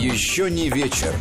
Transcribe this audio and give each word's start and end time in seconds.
Еще 0.00 0.50
не 0.50 0.70
вечер. 0.70 1.14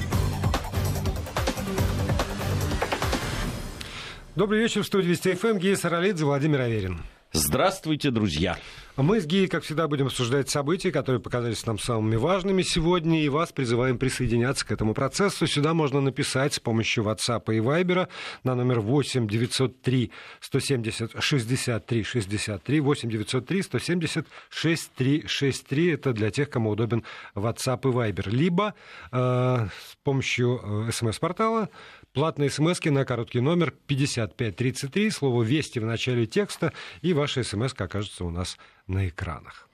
Добрый 4.38 4.62
вечер 4.62 4.84
в 4.84 4.86
студии 4.86 5.10
Вести 5.10 5.34
ФМ. 5.34 5.58
Гея 5.58 5.76
Саралидзе, 5.76 6.24
Владимир 6.24 6.62
Аверин. 6.62 7.02
Здравствуйте, 7.32 8.10
друзья. 8.10 8.58
Мы 8.98 9.22
с 9.22 9.28
Гией, 9.28 9.48
как 9.48 9.64
всегда, 9.64 9.88
будем 9.88 10.08
обсуждать 10.08 10.50
события, 10.50 10.92
которые 10.92 11.22
показались 11.22 11.64
нам 11.66 11.78
самыми 11.78 12.16
важными 12.16 12.64
сегодня, 12.64 13.24
и 13.24 13.30
вас 13.30 13.52
призываем 13.52 14.00
присоединяться 14.00 14.66
к 14.66 14.72
этому 14.72 14.96
процессу. 14.96 15.46
Сюда 15.46 15.76
можно 15.76 16.02
написать 16.02 16.56
с 16.56 16.60
помощью 16.60 17.04
WhatsApp 17.04 17.44
и 17.56 17.60
Viber 17.60 18.08
на 18.44 18.56
номер 18.56 18.80
8 18.80 19.28
903 19.28 20.12
170 20.42 21.24
63 21.24 22.04
63 22.04 22.80
8 22.80 23.10
903 23.10 23.62
170 23.62 24.28
63 24.50 25.24
63. 25.28 25.92
Это 25.94 26.14
для 26.14 26.32
тех, 26.32 26.50
кому 26.50 26.72
удобен 26.72 27.04
WhatsApp 27.36 27.82
и 27.84 27.94
Viber. 27.94 28.28
Либо 28.28 28.74
э, 29.12 29.18
с 29.18 29.96
помощью 30.04 30.88
э, 30.88 30.92
смс-портала 30.92 31.70
Платные 32.14 32.50
смс 32.50 32.80
на 32.84 33.06
короткий 33.06 33.40
номер 33.40 33.72
5533, 33.86 35.12
слово 35.12 35.44
«Вести» 35.44 35.80
в 35.80 35.86
начале 35.86 36.26
текста, 36.26 36.74
и 37.02 37.14
ваша 37.14 37.44
смс 37.44 37.74
окажется 37.78 38.26
у 38.26 38.32
нас 38.32 38.58
на 38.88 39.08
экранах. 39.08 39.70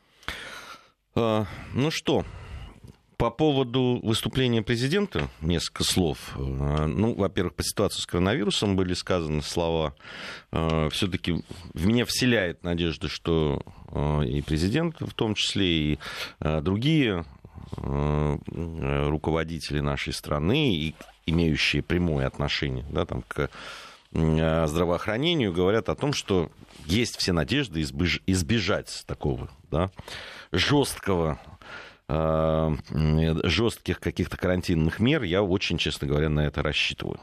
А, 1.16 1.46
ну 1.74 1.92
что, 1.92 2.26
по 3.18 3.32
поводу 3.32 4.02
выступления 4.04 4.62
президента 4.62 5.30
несколько 5.40 5.86
слов. 5.86 6.36
А, 6.36 6.88
ну, 6.88 7.16
во-первых, 7.16 7.56
по 7.56 7.64
ситуации 7.64 8.02
с 8.02 8.06
коронавирусом 8.06 8.76
были 8.76 8.94
сказаны 8.94 9.42
слова. 9.42 9.96
А, 10.52 10.90
Все-таки 10.90 11.42
в 11.74 11.86
меня 11.86 12.06
вселяет 12.06 12.64
надежда, 12.64 13.08
что 13.08 13.62
а, 13.88 14.22
и 14.22 14.42
президент, 14.42 15.00
в 15.00 15.14
том 15.14 15.36
числе 15.36 15.68
и 15.68 16.00
другие 16.40 17.26
руководители 17.78 19.80
нашей 19.80 20.14
страны 20.14 20.76
и 20.76 20.96
имеющие 21.26 21.82
прямое 21.82 22.28
отношение 22.28 22.86
да, 22.90 23.06
там, 23.06 23.24
к 23.28 23.50
э, 24.14 24.68
здравоохранению, 24.68 25.54
говорят 25.54 25.90
о 25.90 25.96
том, 25.96 26.14
что 26.14 26.52
есть 26.86 27.18
все 27.18 27.34
надежды 27.34 27.82
избежать 27.82 29.04
такого 29.08 29.50
да, 29.72 29.92
жесткого 30.52 31.40
э, 32.08 32.76
жестких 33.44 34.00
каких-то 34.00 34.38
карантинных 34.38 35.00
мер, 35.00 35.24
я 35.24 35.44
очень, 35.44 35.78
честно 35.78 36.08
говоря, 36.08 36.30
на 36.30 36.46
это 36.46 36.62
рассчитываю. 36.62 37.20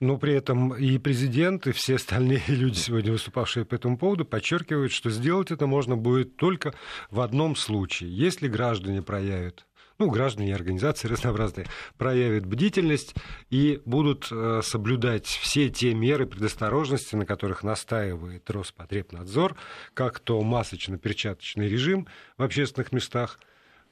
Но 0.00 0.16
при 0.16 0.34
этом 0.34 0.74
и 0.74 0.96
президент, 0.98 1.66
и 1.66 1.72
все 1.72 1.96
остальные 1.96 2.42
люди, 2.48 2.76
сегодня 2.76 3.12
выступавшие 3.12 3.64
по 3.64 3.74
этому 3.74 3.98
поводу, 3.98 4.24
подчеркивают, 4.24 4.92
что 4.92 5.10
сделать 5.10 5.50
это 5.50 5.66
можно 5.66 5.96
будет 5.96 6.36
только 6.36 6.74
в 7.10 7.20
одном 7.20 7.56
случае, 7.56 8.16
если 8.16 8.48
граждане 8.48 9.02
проявят 9.02 9.67
ну, 9.98 10.10
граждане 10.10 10.54
организации 10.54 11.08
разнообразные, 11.08 11.66
проявят 11.96 12.46
бдительность 12.46 13.14
и 13.50 13.82
будут 13.84 14.28
э, 14.30 14.60
соблюдать 14.62 15.26
все 15.26 15.68
те 15.70 15.92
меры 15.92 16.26
предосторожности, 16.26 17.16
на 17.16 17.26
которых 17.26 17.64
настаивает 17.64 18.48
Роспотребнадзор, 18.48 19.56
как 19.94 20.20
то 20.20 20.40
масочно-перчаточный 20.42 21.68
режим 21.68 22.06
в 22.36 22.44
общественных 22.44 22.92
местах, 22.92 23.40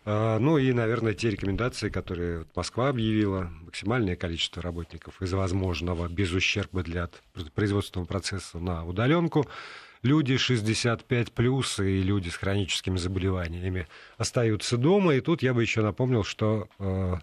э, 0.05 0.39
ну 0.39 0.59
и, 0.59 0.73
наверное, 0.73 1.13
те 1.13 1.29
рекомендации, 1.29 1.89
которые 1.89 2.47
Москва 2.55 2.89
объявила, 2.89 3.51
максимальное 3.63 4.15
количество 4.15 4.63
работников 4.63 5.21
из 5.21 5.33
возможного 5.33 6.09
без 6.09 6.31
ущерба 6.33 6.85
для 6.85 7.11
производственного 7.57 8.07
процесса 8.07 8.61
на 8.61 8.85
удаленку, 8.85 9.49
люди 10.07 10.39
65 10.39 11.33
плюс 11.33 11.79
и 11.79 12.03
люди 12.03 12.31
с 12.31 12.37
хроническими 12.37 12.97
заболеваниями 12.97 13.87
остаются 14.17 14.79
дома. 14.79 15.15
И 15.15 15.21
тут 15.21 15.43
я 15.43 15.53
бы 15.53 15.61
еще 15.61 15.83
напомнил, 15.83 16.25
что 16.25 16.69
э, 16.79 17.17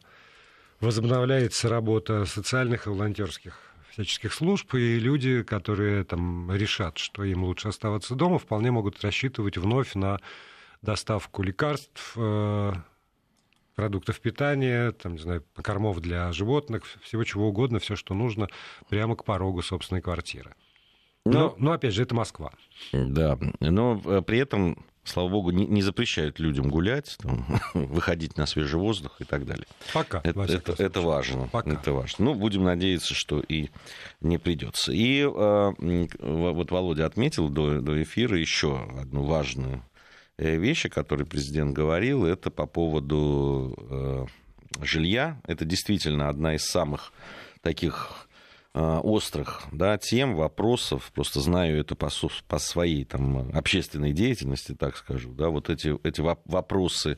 возобновляется 0.79 1.69
работа 1.69 2.25
социальных 2.25 2.85
и 2.85 2.89
волонтерских 2.89 3.57
всяческих 3.89 4.33
служб, 4.33 4.73
и 4.75 4.99
люди, 4.99 5.43
которые 5.43 6.03
там 6.03 6.51
решат, 6.53 6.97
что 6.97 7.23
им 7.23 7.43
лучше 7.43 7.69
оставаться 7.69 8.15
дома, 8.15 8.39
вполне 8.39 8.71
могут 8.71 9.03
рассчитывать 9.03 9.57
вновь 9.57 9.93
на 9.95 10.19
доставку 10.81 11.43
лекарств, 11.43 12.13
э, 12.15 12.73
продуктов 13.75 14.19
питания, 14.19 14.91
там, 14.91 15.13
не 15.13 15.19
знаю, 15.19 15.43
кормов 15.55 15.99
для 15.99 16.31
животных, 16.31 16.83
всего 17.01 17.23
чего 17.23 17.49
угодно, 17.49 17.79
все, 17.79 17.95
что 17.95 18.13
нужно, 18.13 18.47
прямо 18.89 19.15
к 19.15 19.23
порогу 19.23 19.61
собственной 19.61 20.01
квартиры. 20.01 20.55
Но, 21.25 21.31
но, 21.31 21.55
но 21.57 21.71
опять 21.71 21.93
же, 21.93 22.03
это 22.03 22.15
Москва. 22.15 22.51
Да, 22.91 23.37
но 23.59 24.01
э, 24.05 24.21
при 24.25 24.39
этом 24.39 24.77
слава 25.03 25.29
богу, 25.29 25.51
не, 25.51 25.65
не 25.65 25.81
запрещают 25.81 26.39
людям 26.39 26.69
гулять, 26.69 27.17
там, 27.19 27.45
выходить 27.73 28.37
на 28.37 28.45
свежий 28.45 28.79
воздух 28.79 29.19
и 29.19 29.25
так 29.25 29.45
далее. 29.45 29.65
Пока. 29.93 30.21
Это, 30.23 30.41
это, 30.41 30.75
это 30.81 31.01
важно. 31.01 31.47
Пока. 31.47 31.71
Это 31.71 31.93
важно. 31.93 32.25
Ну, 32.25 32.35
будем 32.35 32.63
надеяться, 32.63 33.13
что 33.13 33.39
и 33.39 33.69
не 34.21 34.37
придется. 34.37 34.91
И 34.91 35.21
э, 35.21 36.07
вот 36.19 36.71
Володя 36.71 37.05
отметил 37.05 37.49
до, 37.49 37.81
до 37.81 38.01
эфира 38.01 38.37
еще 38.37 38.81
одну 38.99 39.23
важную 39.23 39.83
э, 40.37 40.55
вещь, 40.57 40.85
о 40.85 40.89
которой 40.89 41.25
президент 41.25 41.73
говорил, 41.73 42.25
это 42.25 42.49
по 42.49 42.65
поводу 42.65 43.75
э, 43.89 44.25
жилья. 44.81 45.41
Это 45.45 45.65
действительно 45.65 46.29
одна 46.29 46.55
из 46.55 46.63
самых 46.63 47.13
таких 47.61 48.27
острых 48.73 49.63
да, 49.71 49.97
тем, 49.97 50.35
вопросов, 50.35 51.11
просто 51.13 51.41
знаю 51.41 51.79
это 51.79 51.95
по, 51.95 52.09
по 52.47 52.57
своей 52.57 53.05
там, 53.05 53.51
общественной 53.55 54.13
деятельности, 54.13 54.73
так 54.73 54.97
скажу, 54.97 55.31
да, 55.33 55.49
вот 55.49 55.69
эти, 55.69 55.95
эти 56.07 56.21
вопросы 56.21 57.17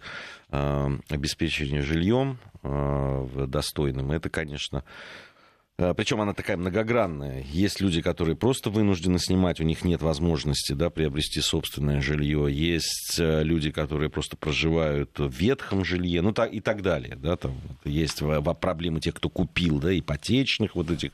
э, 0.50 0.98
обеспечения 1.10 1.82
жильем 1.82 2.40
э, 2.62 3.46
достойным, 3.48 4.12
это, 4.12 4.30
конечно, 4.30 4.84
Э, 4.84 5.35
Причем 5.78 6.22
она 6.22 6.34
такая 6.34 6.56
многогранная. 6.56 7.44
Есть 7.52 7.82
люди, 7.82 8.02
которые 8.02 8.38
просто 8.38 8.70
вынуждены 8.70 9.20
снимать, 9.20 9.60
у 9.60 9.64
них 9.64 9.84
нет 9.84 10.02
возможности 10.02 10.72
да, 10.72 10.90
приобрести 10.90 11.42
собственное 11.42 12.00
жилье. 12.00 12.48
Есть 12.50 13.20
э, 13.20 13.44
люди, 13.44 13.72
которые 13.72 14.10
просто 14.10 14.38
проживают 14.38 15.20
в 15.20 15.30
ветхом 15.30 15.84
жилье, 15.84 16.22
ну 16.22 16.32
так, 16.32 16.54
и 16.54 16.62
так 16.62 16.82
далее. 16.82 17.18
Да, 17.18 17.36
там 17.36 17.60
есть 17.84 18.22
проблемы 18.62 19.02
тех, 19.02 19.16
кто 19.16 19.30
купил, 19.30 19.80
да, 19.80 19.98
ипотечных 19.98 20.76
вот 20.76 20.92
этих 20.92 21.12
э, 21.12 21.14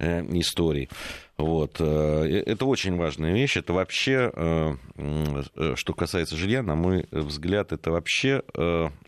историй. 0.00 0.88
Вот. 1.40 1.76
Э, 1.80 2.42
это 2.46 2.66
очень 2.66 2.96
важная 2.96 3.32
вещь. 3.32 3.56
Это 3.56 3.72
вообще, 3.72 4.30
э, 4.34 4.74
э, 4.96 5.74
что 5.76 5.94
касается 5.94 6.36
жилья, 6.36 6.62
на 6.62 6.74
мой 6.74 7.06
взгляд, 7.10 7.72
это 7.72 7.90
вообще 7.90 8.42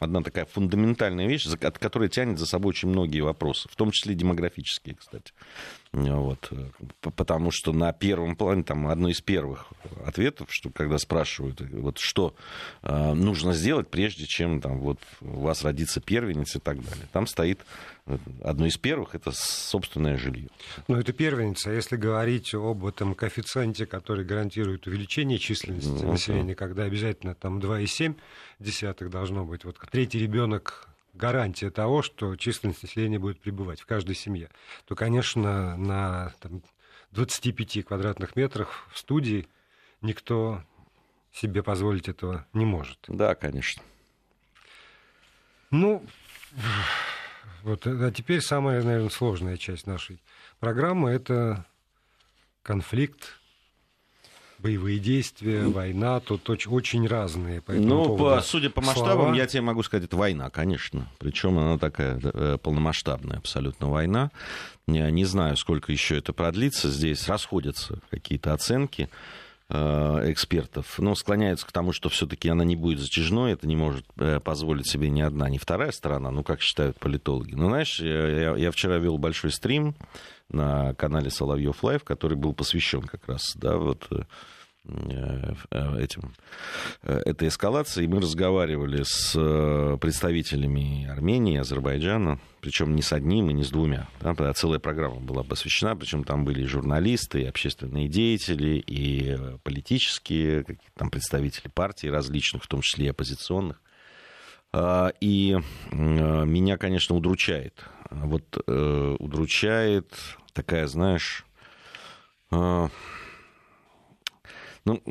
одна 0.00 0.22
такая 0.22 0.46
фундаментальная 0.46 1.26
вещь, 1.26 1.46
от 1.46 1.78
которой 1.78 2.08
тянет 2.08 2.38
за 2.38 2.46
собой 2.46 2.70
очень 2.70 2.88
многие 2.88 3.20
вопросы, 3.20 3.68
в 3.68 3.76
том 3.76 3.90
числе 3.90 4.14
демографические, 4.14 4.96
кстати. 4.96 5.32
Вот. 5.92 6.50
Потому 7.00 7.50
что 7.50 7.72
на 7.72 7.92
первом 7.92 8.34
плане, 8.34 8.62
там, 8.62 8.88
одно 8.88 9.10
из 9.10 9.20
первых 9.20 9.66
ответов, 10.06 10.48
что 10.50 10.70
когда 10.70 10.96
спрашивают, 10.96 11.60
вот, 11.60 11.98
что 11.98 12.34
э, 12.82 13.12
нужно 13.12 13.52
сделать, 13.52 13.88
прежде 13.88 14.24
чем 14.24 14.62
там, 14.62 14.78
вот, 14.78 14.98
у 15.20 15.40
вас 15.40 15.62
родится 15.64 16.00
первенец 16.00 16.56
и 16.56 16.60
так 16.60 16.82
далее. 16.82 17.06
Там 17.12 17.26
стоит 17.26 17.60
одно 18.42 18.66
из 18.66 18.78
первых, 18.78 19.14
это 19.14 19.32
собственное 19.32 20.16
жилье. 20.16 20.48
Ну, 20.88 20.96
это 20.96 21.12
первенец. 21.12 21.66
А 21.66 21.72
если 21.72 21.96
говорить 21.96 22.54
об 22.54 22.84
этом 22.86 23.14
коэффициенте, 23.14 23.84
который 23.84 24.24
гарантирует 24.24 24.86
увеличение 24.86 25.38
численности 25.38 25.88
ну, 25.88 26.12
населения, 26.12 26.54
когда 26.54 26.84
обязательно 26.84 27.34
там 27.34 27.58
2,7 27.58 28.16
десятых 28.58 29.10
должно 29.10 29.44
быть, 29.44 29.64
вот 29.64 29.78
третий 29.90 30.18
ребенок 30.18 30.88
гарантия 31.12 31.70
того, 31.70 32.02
что 32.02 32.36
численность 32.36 32.82
населения 32.82 33.18
будет 33.18 33.40
пребывать 33.40 33.80
в 33.80 33.86
каждой 33.86 34.14
семье, 34.14 34.50
то, 34.86 34.94
конечно, 34.94 35.76
на 35.76 36.32
там, 36.40 36.62
25 37.12 37.84
квадратных 37.84 38.36
метрах 38.36 38.86
в 38.90 38.98
студии 38.98 39.46
никто 40.00 40.62
себе 41.32 41.62
позволить 41.62 42.08
этого 42.08 42.46
не 42.52 42.64
может. 42.64 42.98
Да, 43.08 43.34
конечно. 43.34 43.82
Ну, 45.70 46.04
вот, 47.62 47.86
а 47.86 48.10
теперь 48.10 48.40
самая, 48.40 48.82
наверное, 48.82 49.08
сложная 49.08 49.56
часть 49.56 49.86
нашей 49.86 50.20
программы– 50.58 51.10
это 51.12 51.64
конфликт 52.62 53.40
боевые 54.62 54.98
действия, 54.98 55.64
война, 55.64 56.20
тут 56.20 56.48
очень 56.48 57.06
разные. 57.06 57.60
По 57.60 57.72
ну, 57.72 58.16
по, 58.16 58.40
судя 58.40 58.70
по 58.70 58.80
масштабам, 58.80 59.26
слова. 59.26 59.34
я 59.34 59.46
тебе 59.46 59.62
могу 59.62 59.82
сказать, 59.82 60.04
это 60.04 60.16
война, 60.16 60.50
конечно. 60.50 61.08
Причем 61.18 61.58
она 61.58 61.78
такая 61.78 62.20
э, 62.22 62.58
полномасштабная 62.62 63.38
абсолютно 63.38 63.88
война. 63.90 64.30
Я 64.86 65.10
не 65.10 65.24
знаю, 65.24 65.56
сколько 65.56 65.92
еще 65.92 66.18
это 66.18 66.32
продлится. 66.32 66.90
Здесь 66.90 67.28
расходятся 67.28 67.98
какие-то 68.10 68.52
оценки 68.52 69.08
экспертов, 69.72 70.98
но 70.98 71.14
склоняются 71.14 71.66
к 71.66 71.72
тому, 71.72 71.92
что 71.92 72.08
все-таки 72.08 72.48
она 72.48 72.64
не 72.64 72.76
будет 72.76 73.00
затяжной, 73.00 73.52
это 73.52 73.66
не 73.66 73.76
может 73.76 74.04
э, 74.18 74.40
позволить 74.40 74.86
себе 74.86 75.08
ни 75.08 75.20
одна, 75.20 75.48
ни 75.48 75.58
вторая 75.58 75.92
сторона, 75.92 76.30
ну, 76.30 76.44
как 76.44 76.60
считают 76.60 76.98
политологи. 76.98 77.54
Но, 77.54 77.68
знаешь, 77.68 77.98
я, 78.00 78.56
я 78.56 78.70
вчера 78.70 78.98
вел 78.98 79.18
большой 79.18 79.50
стрим 79.50 79.94
на 80.50 80.94
канале 80.94 81.30
Соловьев 81.30 81.82
Лайв, 81.82 82.04
который 82.04 82.36
был 82.36 82.52
посвящен 82.52 83.02
как 83.02 83.26
раз, 83.26 83.52
да, 83.56 83.78
вот 83.78 84.08
этим, 84.84 86.34
этой 87.02 87.48
эскалации. 87.48 88.06
Мы 88.06 88.20
разговаривали 88.20 89.04
с 89.04 89.32
представителями 90.00 91.06
Армении, 91.06 91.58
Азербайджана, 91.58 92.40
причем 92.60 92.96
не 92.96 93.02
с 93.02 93.12
одним 93.12 93.50
и 93.50 93.52
не 93.52 93.62
с 93.62 93.70
двумя. 93.70 94.08
Да, 94.20 94.52
целая 94.54 94.80
программа 94.80 95.20
была 95.20 95.44
посвящена, 95.44 95.94
причем 95.94 96.24
там 96.24 96.44
были 96.44 96.62
и 96.62 96.66
журналисты, 96.66 97.42
и 97.42 97.46
общественные 97.46 98.08
деятели, 98.08 98.82
и 98.84 99.38
политические 99.62 100.64
там 100.96 101.10
представители 101.10 101.68
партий 101.68 102.10
различных, 102.10 102.64
в 102.64 102.66
том 102.66 102.80
числе 102.82 103.06
и 103.06 103.10
оппозиционных. 103.10 103.80
А, 104.72 105.12
и 105.20 105.58
меня, 105.92 106.78
конечно, 106.78 107.14
удручает. 107.14 107.84
Вот 108.10 108.62
э, 108.66 109.16
удручает 109.18 110.14
такая, 110.52 110.86
знаешь, 110.86 111.46
а, 112.50 112.88
ну, 114.84 115.02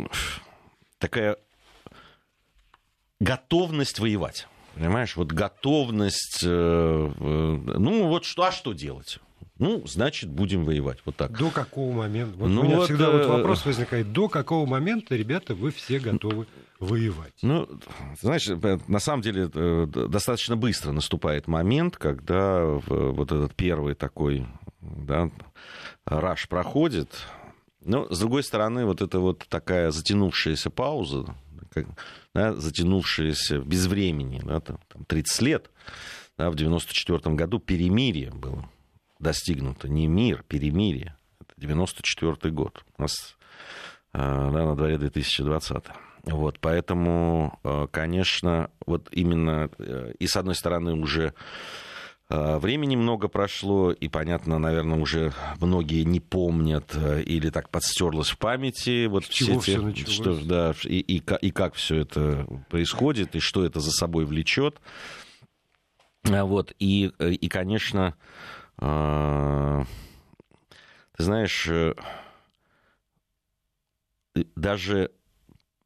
такая 0.98 1.38
готовность 3.20 4.00
воевать. 4.00 4.48
Понимаешь, 4.76 5.16
вот 5.16 5.32
готовность, 5.32 6.44
э, 6.44 6.48
э, 6.48 7.78
ну 7.78 8.08
вот 8.08 8.26
что, 8.26 8.44
а 8.44 8.52
что 8.52 8.74
делать? 8.74 9.20
Ну, 9.60 9.86
значит, 9.86 10.30
будем 10.30 10.64
воевать. 10.66 11.00
Вот 11.06 11.16
так. 11.18 11.38
До 11.38 11.52
какого 11.52 11.94
момента? 11.94 12.36
Вот 12.38 12.48
ну, 12.48 12.62
у 12.62 12.64
меня 12.64 12.78
вот, 12.78 12.86
всегда 12.86 13.12
вот 13.12 13.28
вопрос 13.28 13.64
возникает. 13.64 14.12
До 14.12 14.28
какого 14.28 14.66
момента, 14.66 15.16
ребята, 15.16 15.54
вы 15.54 15.70
все 15.70 16.00
готовы 16.00 16.48
воевать? 16.80 17.34
Ну, 17.44 17.70
знаешь, 18.20 18.48
на 18.88 19.00
самом 19.00 19.22
деле 19.22 19.48
достаточно 19.48 20.58
быстро 20.58 20.92
наступает 20.94 21.48
момент, 21.48 21.98
когда 21.98 22.64
вот 22.64 23.32
этот 23.32 23.54
первый 23.54 23.94
такой 23.94 24.48
да, 24.82 25.30
раш 26.06 26.48
проходит. 26.48 27.10
Но, 27.84 28.08
с 28.14 28.20
другой 28.20 28.44
стороны, 28.44 28.86
вот 28.86 29.02
эта 29.02 29.20
вот 29.20 29.46
такая 29.50 29.92
затянувшаяся 29.92 30.70
пауза, 30.70 31.36
как, 31.72 31.88
да, 32.34 32.54
затянувшаяся 32.54 33.60
без 33.60 33.88
времени, 33.88 34.42
да, 34.44 34.60
там, 34.60 34.78
30 35.08 35.42
лет, 35.42 35.72
да, 36.38 36.52
в 36.52 36.56
94 36.56 37.36
году 37.36 37.60
перемирие 37.60 38.32
было 38.32 38.70
достигнуто. 39.20 39.88
Не 39.88 40.08
мир, 40.08 40.44
перемирие. 40.48 41.16
Это 41.40 41.54
94 41.58 42.54
год. 42.54 42.84
У 42.98 43.02
нас 43.02 43.38
а, 44.14 44.52
да, 44.52 44.66
на 44.66 44.76
дворе 44.76 44.98
2020. 44.98 45.84
Вот, 46.24 46.60
поэтому, 46.60 47.60
а, 47.64 47.88
конечно, 47.88 48.70
вот 48.86 49.08
именно 49.12 49.70
э, 49.80 50.14
и 50.20 50.28
с 50.28 50.36
одной 50.36 50.56
стороны 50.56 50.94
уже 50.94 51.34
Времени 52.34 52.96
много 52.96 53.28
прошло, 53.28 53.92
и, 53.92 54.08
понятно, 54.08 54.58
наверное, 54.58 54.98
уже 54.98 55.34
многие 55.60 56.04
не 56.04 56.22
помнят 56.22 56.96
э, 56.96 57.24
или 57.24 57.50
так 57.50 57.70
подстерлось 57.70 58.30
в 58.30 58.38
памяти. 58.38 59.08
Вот 59.08 59.26
все, 59.26 59.60
те, 59.60 59.78
все 59.92 59.94
что, 60.10 60.40
да, 60.46 60.74
и, 60.86 61.00
и, 61.00 61.22
и 61.42 61.52
как 61.52 61.74
все 61.74 61.98
это 61.98 62.48
происходит, 62.70 63.36
и 63.36 63.40
что 63.40 63.66
это 63.66 63.82
за 63.82 63.92
собой 63.92 64.24
влечет. 64.24 64.80
А 66.24 66.46
вот, 66.46 66.74
и, 66.80 67.12
э, 67.20 67.32
и, 67.32 67.50
конечно, 67.50 68.16
ты 68.80 69.86
знаешь, 71.18 71.68
э, 71.68 71.96
даже 74.56 75.12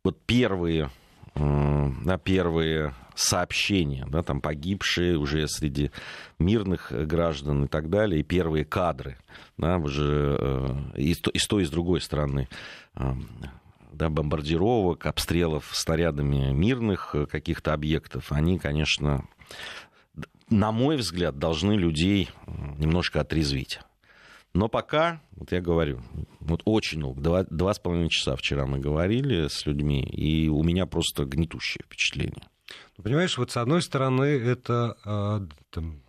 вот 0.03 0.21
первые, 0.27 0.92
да, 1.33 2.19
первые 2.19 2.94
сообщения, 3.15 4.06
да, 4.09 4.21
там 4.23 4.41
погибшие 4.41 5.17
уже 5.17 5.47
среди 5.47 5.91
мирных 6.38 6.91
граждан 6.91 7.65
и 7.65 7.67
так 7.67 7.89
далее, 7.89 8.19
и 8.19 8.23
первые 8.23 8.65
кадры, 8.65 9.17
да, 9.57 9.77
уже 9.77 10.38
э, 10.39 10.75
и, 10.97 11.13
с, 11.13 11.19
той, 11.47 11.63
и 11.63 11.65
с 11.65 11.69
другой 11.69 12.01
стороны, 12.01 12.50
э, 12.95 13.13
да, 13.91 14.09
бомбардировок, 14.09 15.06
обстрелов 15.06 15.71
снарядами 15.73 16.51
мирных 16.51 17.15
э, 17.15 17.25
каких-то 17.25 17.73
объектов, 17.73 18.31
они, 18.31 18.59
конечно, 18.59 19.25
на 20.50 20.71
мой 20.71 20.97
взгляд, 20.97 21.39
должны 21.39 21.73
людей 21.73 22.29
немножко 22.77 23.21
отрезвить. 23.21 23.79
Но 24.53 24.69
пока, 24.69 25.21
вот 25.31 25.51
я 25.51 25.59
говорю, 25.59 26.01
вот 26.39 26.61
очень 26.63 27.01
долго, 27.01 27.19
два, 27.21 27.44
два 27.44 27.73
с 27.73 27.79
половиной 27.79 28.09
часа 28.09 28.38
вчера 28.38 28.65
мы 28.65 28.79
говорили 28.79 29.47
с 29.50 29.65
людьми, 29.65 30.01
и 30.01 30.47
у 30.47 30.63
меня 30.63 30.85
просто 30.85 31.25
гнетущее 31.25 31.81
впечатление. 31.83 32.47
Ну, 32.97 33.03
понимаешь, 33.03 33.38
вот 33.38 33.51
с 33.51 33.57
одной 33.57 33.81
стороны, 33.81 34.23
это 34.23 34.97
а, 35.06 35.47
там, 35.69 36.01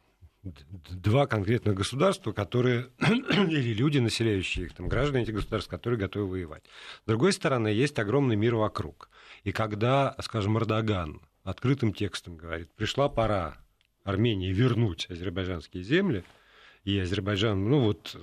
два 0.42 1.26
конкретных 1.26 1.74
государства, 1.74 2.32
которые, 2.32 2.88
или 3.00 3.74
люди, 3.74 3.98
населяющие 3.98 4.66
их, 4.66 4.74
там, 4.74 4.88
граждане 4.88 5.24
этих 5.24 5.34
государств, 5.34 5.70
которые 5.70 5.98
готовы 5.98 6.26
воевать. 6.28 6.64
С 7.04 7.06
другой 7.06 7.32
стороны, 7.32 7.68
есть 7.68 7.98
огромный 7.98 8.36
мир 8.36 8.54
вокруг. 8.54 9.10
И 9.44 9.52
когда, 9.52 10.14
скажем, 10.20 10.58
Эрдоган 10.58 11.20
открытым 11.44 11.92
текстом 11.92 12.36
говорит, 12.36 12.70
пришла 12.72 13.08
пора 13.08 13.58
Армении 14.04 14.52
вернуть 14.52 15.06
азербайджанские 15.10 15.82
земли, 15.82 16.24
и 16.84 16.98
Азербайджан, 17.00 17.68
ну 17.68 17.80
вот 17.80 18.16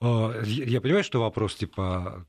а, 0.00 0.42
я 0.44 0.80
понимаю, 0.80 1.04
что 1.04 1.20
вопрос 1.20 1.54
типа, 1.54 2.26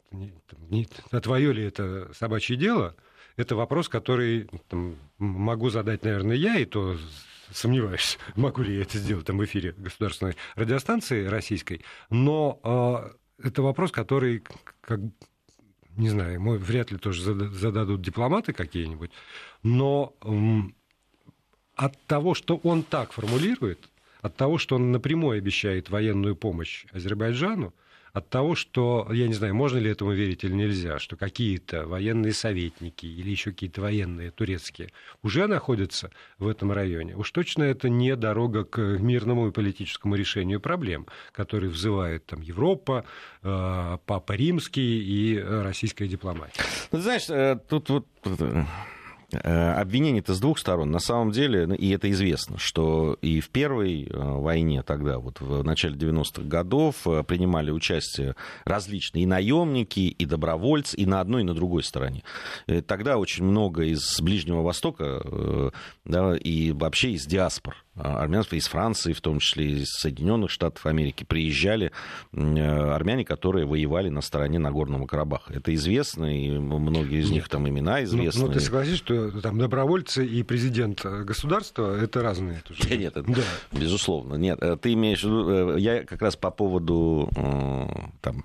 а 1.11 1.21
твое 1.21 1.53
ли 1.53 1.63
это 1.63 2.11
собачье 2.13 2.57
дело, 2.57 2.95
это 3.37 3.55
вопрос, 3.55 3.89
который 3.89 4.49
там, 4.69 4.95
могу 5.17 5.69
задать, 5.69 6.03
наверное, 6.03 6.35
я, 6.35 6.57
и 6.57 6.65
то 6.65 6.97
сомневаюсь, 7.51 8.17
могу 8.35 8.61
ли 8.61 8.75
я 8.75 8.81
это 8.81 8.97
сделать 8.97 9.25
там, 9.25 9.37
в 9.37 9.45
эфире 9.45 9.73
государственной 9.77 10.35
радиостанции 10.55 11.25
российской, 11.25 11.81
но 12.09 12.59
э, 13.39 13.45
это 13.47 13.61
вопрос, 13.61 13.91
который, 13.91 14.43
как, 14.81 14.99
не 15.95 16.09
знаю, 16.09 16.41
мой, 16.41 16.57
вряд 16.57 16.91
ли 16.91 16.97
тоже 16.97 17.21
зададут 17.51 18.01
дипломаты 18.01 18.53
какие-нибудь, 18.53 19.11
но 19.63 20.15
э, 20.21 20.29
от 21.75 21.97
того, 22.05 22.33
что 22.33 22.57
он 22.57 22.83
так 22.83 23.11
формулирует, 23.11 23.89
от 24.21 24.35
того, 24.35 24.57
что 24.57 24.75
он 24.75 24.91
напрямую 24.91 25.37
обещает 25.37 25.89
военную 25.89 26.35
помощь 26.35 26.85
Азербайджану, 26.91 27.73
от 28.15 28.29
того, 28.29 28.55
что, 28.55 29.09
я 29.11 29.27
не 29.27 29.33
знаю, 29.33 29.53
можно 29.53 29.77
ли 29.77 29.91
этому 29.91 30.13
верить 30.13 30.45
или 30.45 30.53
нельзя, 30.53 30.99
что 30.99 31.17
какие-то 31.17 31.85
военные 31.85 32.31
советники 32.31 33.05
или 33.05 33.29
еще 33.29 33.51
какие-то 33.51 33.81
военные 33.81 34.31
турецкие 34.31 34.89
уже 35.21 35.47
находятся 35.47 36.11
в 36.39 36.47
этом 36.47 36.71
районе, 36.71 37.17
уж 37.17 37.29
точно 37.31 37.63
это 37.63 37.89
не 37.89 38.15
дорога 38.15 38.63
к 38.63 38.79
мирному 38.79 39.49
и 39.49 39.51
политическому 39.51 40.15
решению 40.15 40.61
проблем, 40.61 41.07
которые 41.33 41.69
взывает 41.69 42.25
там 42.25 42.39
Европа, 42.41 43.03
э, 43.43 43.97
Папа 44.05 44.31
Римский 44.31 45.03
и 45.03 45.37
российская 45.37 46.07
дипломатия. 46.07 46.63
Ну, 46.93 46.99
знаешь, 46.99 47.29
э, 47.29 47.59
тут 47.67 47.89
вот 47.89 48.07
э, 49.31 49.71
обвинений-то 49.73 50.33
с 50.33 50.39
двух 50.39 50.59
сторон. 50.59 50.91
На 50.91 50.99
самом 50.99 51.31
деле, 51.31 51.67
ну, 51.67 51.75
и 51.75 51.89
это 51.89 52.09
известно, 52.11 52.57
что 52.57 53.17
и 53.21 53.39
в 53.39 53.49
первой 53.49 54.05
э, 54.05 54.09
войне 54.11 54.83
тогда, 54.83 55.19
вот 55.19 55.41
в 55.41 55.63
начале 55.63 55.95
90-х 55.95 56.43
годов, 56.43 57.07
э, 57.07 57.23
принимали 57.23 57.71
участие 57.71 58.35
различные 58.65 59.23
и 59.23 59.27
наемники, 59.27 59.99
и 59.99 60.25
добровольцы, 60.25 60.97
и 60.97 61.05
на 61.05 61.21
одной, 61.21 61.41
и 61.41 61.45
на 61.45 61.53
другой 61.53 61.83
стороне. 61.83 62.23
Тогда 62.87 63.17
очень 63.17 63.43
много 63.43 63.83
из 63.83 64.19
Ближнего 64.21 64.61
Востока 64.61 65.71
да, 66.05 66.35
и 66.35 66.71
вообще 66.71 67.11
из 67.11 67.25
диаспор 67.25 67.84
а, 67.95 68.21
армянов 68.21 68.53
из 68.53 68.67
Франции, 68.67 69.13
в 69.13 69.21
том 69.21 69.39
числе 69.39 69.71
из 69.71 69.89
Соединенных 69.89 70.51
Штатов 70.51 70.85
Америки, 70.85 71.23
приезжали 71.23 71.91
армяне, 72.33 73.25
которые 73.25 73.65
воевали 73.65 74.09
на 74.09 74.21
стороне 74.21 74.59
Нагорного 74.59 75.07
Карабаха. 75.07 75.53
Это 75.53 75.73
известно, 75.73 76.25
и 76.25 76.57
многие 76.57 77.21
из 77.21 77.31
них 77.31 77.49
там 77.49 77.67
имена 77.67 78.03
известны. 78.03 78.41
Ну, 78.41 78.47
ну 78.47 78.53
ты 78.53 78.59
согласишься, 78.59 79.03
что 79.03 79.41
там 79.41 79.57
добровольцы 79.57 80.25
и 80.25 80.43
президент 80.43 81.03
государства 81.03 81.95
это 81.97 82.21
разные? 82.21 82.59
Это 82.59 82.73
уже... 82.73 82.97
Нет, 82.97 83.17
это, 83.17 83.31
да. 83.31 83.41
безусловно. 83.71 84.35
Нет, 84.35 84.59
э, 84.61 84.77
ты 84.77 84.93
имеешь 84.93 85.21
в 85.21 85.25
виду, 85.25 85.75
э, 85.75 85.79
я 85.79 86.03
как 86.03 86.21
раз 86.21 86.35
по 86.35 86.51
поводу 86.51 87.29
э, 87.35 87.87
там, 88.21 88.43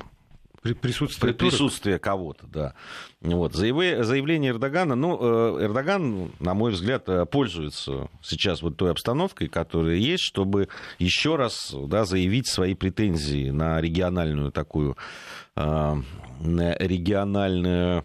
Присутствие, 0.62 1.32
присутствие 1.32 1.98
кого-то, 1.98 2.46
да. 2.46 2.74
Вот. 3.22 3.54
Заявление 3.54 4.52
Эрдогана, 4.52 4.94
ну, 4.94 5.18
э, 5.18 5.64
Эрдоган, 5.64 6.32
на 6.38 6.52
мой 6.52 6.72
взгляд, 6.72 7.08
э, 7.08 7.24
пользуется 7.24 8.08
сейчас 8.22 8.60
вот 8.60 8.76
той 8.76 8.90
обстановкой, 8.90 9.48
которая 9.48 9.96
есть, 9.96 10.22
чтобы 10.22 10.68
еще 10.98 11.36
раз 11.36 11.74
да, 11.86 12.04
заявить 12.04 12.46
свои 12.46 12.74
претензии 12.74 13.48
на 13.48 13.80
региональную 13.80 14.52
такую, 14.52 14.98
э, 15.56 16.02
региональную 16.42 18.04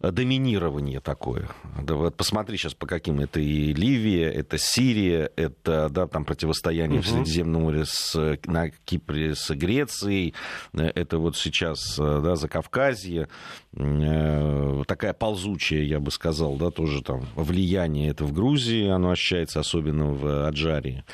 доминирование 0.00 1.00
такое. 1.00 1.48
Да, 1.82 1.94
вот 1.94 2.16
посмотри 2.16 2.56
сейчас 2.56 2.74
по 2.74 2.86
каким. 2.86 3.20
Это 3.20 3.40
и 3.40 3.72
Ливия, 3.72 4.30
это 4.30 4.58
Сирия, 4.58 5.30
это 5.36 5.88
да, 5.88 6.06
там 6.06 6.24
противостояние 6.24 7.00
угу. 7.00 7.08
в 7.08 7.10
Средиземном 7.10 7.62
море 7.62 7.84
с, 7.84 8.38
на 8.46 8.70
Кипре 8.70 9.34
с 9.34 9.50
Грецией, 9.54 10.34
это 10.72 11.18
вот 11.18 11.36
сейчас 11.36 11.96
да, 11.98 12.36
Закавказье, 12.36 13.28
э, 13.74 14.82
такая 14.86 15.12
ползучая, 15.12 15.82
я 15.82 16.00
бы 16.00 16.10
сказал, 16.10 16.56
да, 16.56 16.70
тоже 16.70 17.02
там 17.02 17.26
влияние 17.34 18.10
это 18.10 18.24
в 18.24 18.32
Грузии, 18.32 18.88
оно 18.88 19.10
ощущается, 19.10 19.60
особенно 19.60 20.12
в 20.12 20.46
Аджарии, 20.46 21.04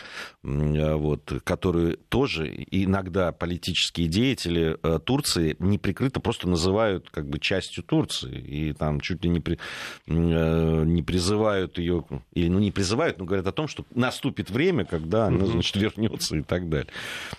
вот, 0.42 1.32
которые 1.44 1.96
тоже 1.96 2.52
иногда 2.70 3.32
политические 3.32 4.08
деятели 4.08 4.76
э, 4.82 4.98
Турции 5.04 5.56
не 5.58 5.78
неприкрыто 5.84 6.20
просто 6.20 6.48
называют 6.48 7.10
как 7.10 7.28
бы 7.28 7.38
частью 7.38 7.84
Турции, 7.84 8.38
и 8.38 8.72
там 8.74 9.00
чуть 9.00 9.24
ли 9.24 9.30
не, 9.30 9.40
при, 9.40 9.58
не 10.06 11.02
призывают 11.02 11.78
ее, 11.78 12.04
или 12.32 12.48
ну 12.48 12.58
не 12.58 12.70
призывают, 12.70 13.18
но 13.18 13.24
говорят 13.24 13.46
о 13.46 13.52
том, 13.52 13.68
что 13.68 13.84
наступит 13.94 14.50
время, 14.50 14.84
когда 14.84 15.26
она, 15.26 15.46
значит, 15.46 15.76
вернется 15.76 16.36
и 16.36 16.42
так 16.42 16.68
далее. 16.68 16.92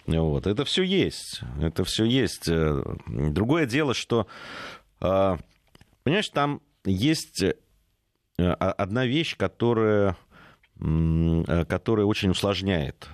Вот. 0.07 0.47
Это 0.47 0.65
все 0.65 0.83
есть, 0.83 1.41
это 1.61 1.83
все 1.83 2.05
есть. 2.05 2.49
Другое 3.07 3.65
дело, 3.65 3.93
что, 3.93 4.27
понимаешь, 4.99 6.29
там 6.29 6.61
есть 6.85 7.43
одна 8.37 9.05
вещь, 9.05 9.35
которая 9.37 10.15
которая 10.77 12.05
очень 12.05 12.31
усложняет 12.31 13.07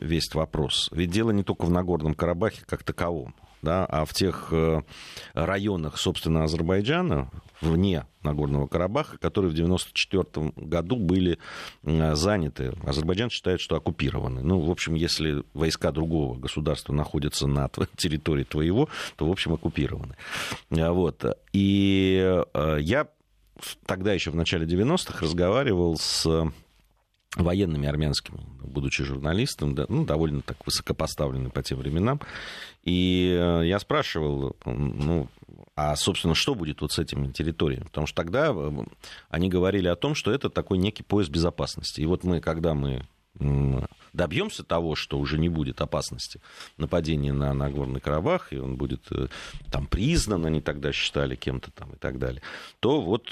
весь 0.00 0.34
вопрос. 0.34 0.88
Ведь 0.90 1.10
дело 1.10 1.32
не 1.32 1.42
только 1.42 1.66
в 1.66 1.70
Нагорном 1.70 2.14
Карабахе 2.14 2.62
как 2.66 2.82
таковом 2.82 3.34
да, 3.64 3.84
а 3.86 4.04
в 4.04 4.12
тех 4.12 4.48
э, 4.52 4.82
районах, 5.32 5.98
собственно, 5.98 6.44
Азербайджана, 6.44 7.30
вне 7.60 8.06
Нагорного 8.22 8.66
Карабаха, 8.66 9.18
которые 9.18 9.50
в 9.50 9.54
1994 9.54 10.52
году 10.56 10.96
были 10.96 11.38
заняты. 11.82 12.74
Азербайджан 12.86 13.30
считает, 13.30 13.60
что 13.60 13.76
оккупированы. 13.76 14.42
Ну, 14.42 14.60
в 14.60 14.70
общем, 14.70 14.94
если 14.94 15.42
войска 15.54 15.90
другого 15.90 16.38
государства 16.38 16.92
находятся 16.92 17.46
на 17.46 17.68
территории 17.96 18.44
твоего, 18.44 18.88
то, 19.16 19.26
в 19.26 19.30
общем, 19.30 19.54
оккупированы. 19.54 20.16
А 20.70 20.92
вот. 20.92 21.24
И 21.52 22.42
э, 22.52 22.78
я 22.80 23.08
тогда 23.86 24.12
еще 24.12 24.30
в 24.30 24.36
начале 24.36 24.66
90-х 24.66 25.20
разговаривал 25.20 25.96
с 25.96 26.26
военными 27.36 27.88
армянскими, 27.88 28.40
будучи 28.62 29.04
журналистом, 29.04 29.74
да, 29.74 29.86
ну, 29.88 30.04
довольно 30.04 30.40
так 30.42 30.64
высокопоставленный 30.64 31.50
по 31.50 31.62
тем 31.62 31.78
временам. 31.78 32.20
И 32.84 33.36
э, 33.38 33.66
я 33.66 33.78
спрашивал, 33.78 34.56
ну, 34.64 35.28
а, 35.76 35.96
собственно, 35.96 36.34
что 36.34 36.54
будет 36.54 36.80
вот 36.80 36.92
с 36.92 36.98
этими 36.98 37.32
территориями? 37.32 37.84
Потому 37.84 38.06
что 38.06 38.16
тогда 38.16 38.52
э, 38.54 38.72
они 39.30 39.48
говорили 39.48 39.88
о 39.88 39.96
том, 39.96 40.14
что 40.14 40.30
это 40.30 40.50
такой 40.50 40.78
некий 40.78 41.02
пояс 41.02 41.28
безопасности. 41.28 42.00
И 42.00 42.06
вот 42.06 42.24
мы, 42.24 42.40
когда 42.40 42.74
мы 42.74 43.06
добьемся 44.12 44.62
того, 44.62 44.94
что 44.94 45.18
уже 45.18 45.38
не 45.38 45.48
будет 45.48 45.80
опасности 45.80 46.40
нападения 46.76 47.32
на 47.32 47.52
Нагорный 47.52 47.98
Карабах, 47.98 48.52
и 48.52 48.58
он 48.58 48.76
будет 48.76 49.10
э, 49.10 49.26
там 49.72 49.88
признан, 49.88 50.46
они 50.46 50.60
тогда 50.60 50.92
считали 50.92 51.34
кем-то 51.34 51.72
там 51.72 51.94
и 51.94 51.96
так 51.96 52.20
далее, 52.20 52.42
то 52.78 53.00
вот 53.00 53.30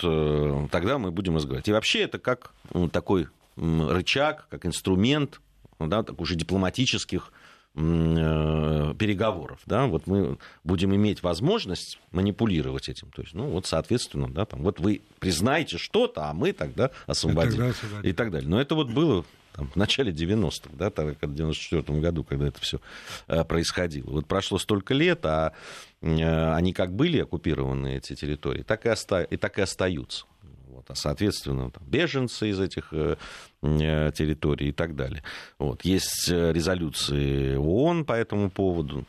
тогда 0.73 0.99
мы 0.99 1.13
будем 1.13 1.37
разговаривать. 1.37 1.69
И 1.69 1.73
вообще 1.73 2.01
это 2.01 2.19
как 2.19 2.53
такой 2.91 3.29
рычаг, 3.57 4.47
как 4.51 4.67
инструмент 4.67 5.41
да, 5.89 6.03
так 6.03 6.21
уже 6.21 6.35
дипломатических 6.35 7.33
э, 7.75 8.95
переговоров, 8.99 9.61
да, 9.67 9.87
вот 9.87 10.07
мы 10.07 10.39
будем 10.65 10.95
иметь 10.95 11.23
возможность 11.23 11.99
манипулировать 12.11 12.89
этим, 12.89 13.11
то 13.11 13.23
есть, 13.23 13.35
ну, 13.35 13.47
вот, 13.49 13.67
соответственно, 13.67 14.29
да, 14.29 14.45
там, 14.45 14.63
вот 14.63 14.81
вы 14.81 15.03
признаете 15.19 15.79
что-то, 15.79 16.29
а 16.29 16.35
мы 16.35 16.53
тогда 16.53 16.91
освободим, 17.07 17.71
и, 17.71 17.73
тогда 17.73 18.09
и 18.09 18.13
так 18.13 18.31
далее. 18.31 18.49
Но 18.49 18.61
это 18.61 18.75
вот 18.75 18.91
было 18.91 19.25
там, 19.53 19.69
в 19.69 19.77
начале 19.77 20.13
90-х, 20.13 20.71
да, 20.73 20.91
в 20.91 21.35
94 21.35 22.01
году, 22.01 22.25
когда 22.25 22.49
это 22.49 22.61
все 22.61 22.81
э, 23.29 23.45
происходило. 23.45 24.11
Вот 24.11 24.27
прошло 24.27 24.59
столько 24.59 24.95
лет, 24.95 25.25
а 25.25 25.53
э, 26.01 26.55
они 26.55 26.73
как 26.73 26.95
были 26.95 27.21
оккупированы, 27.21 27.97
эти 27.97 28.15
территории, 28.15 28.63
так 28.63 28.87
и, 28.87 28.91
оста... 28.91 29.23
и 29.23 29.37
так 29.37 29.59
и 29.59 29.63
остаются 29.63 30.27
вот, 30.73 30.91
а 30.91 30.95
соответственно 30.95 31.71
там, 31.71 31.83
беженцы 31.87 32.49
из 32.49 32.59
этих 32.59 32.93
э, 32.93 33.17
э, 33.63 34.13
территорий 34.15 34.69
и 34.71 34.73
так 34.73 34.97
далее. 34.97 35.23
Вот. 35.59 35.85
Есть 35.85 36.31
э, 36.31 36.53
резолюции 36.53 37.57
ООН 37.57 38.05
по 38.05 38.15
этому 38.15 38.51
поводу. 38.51 39.05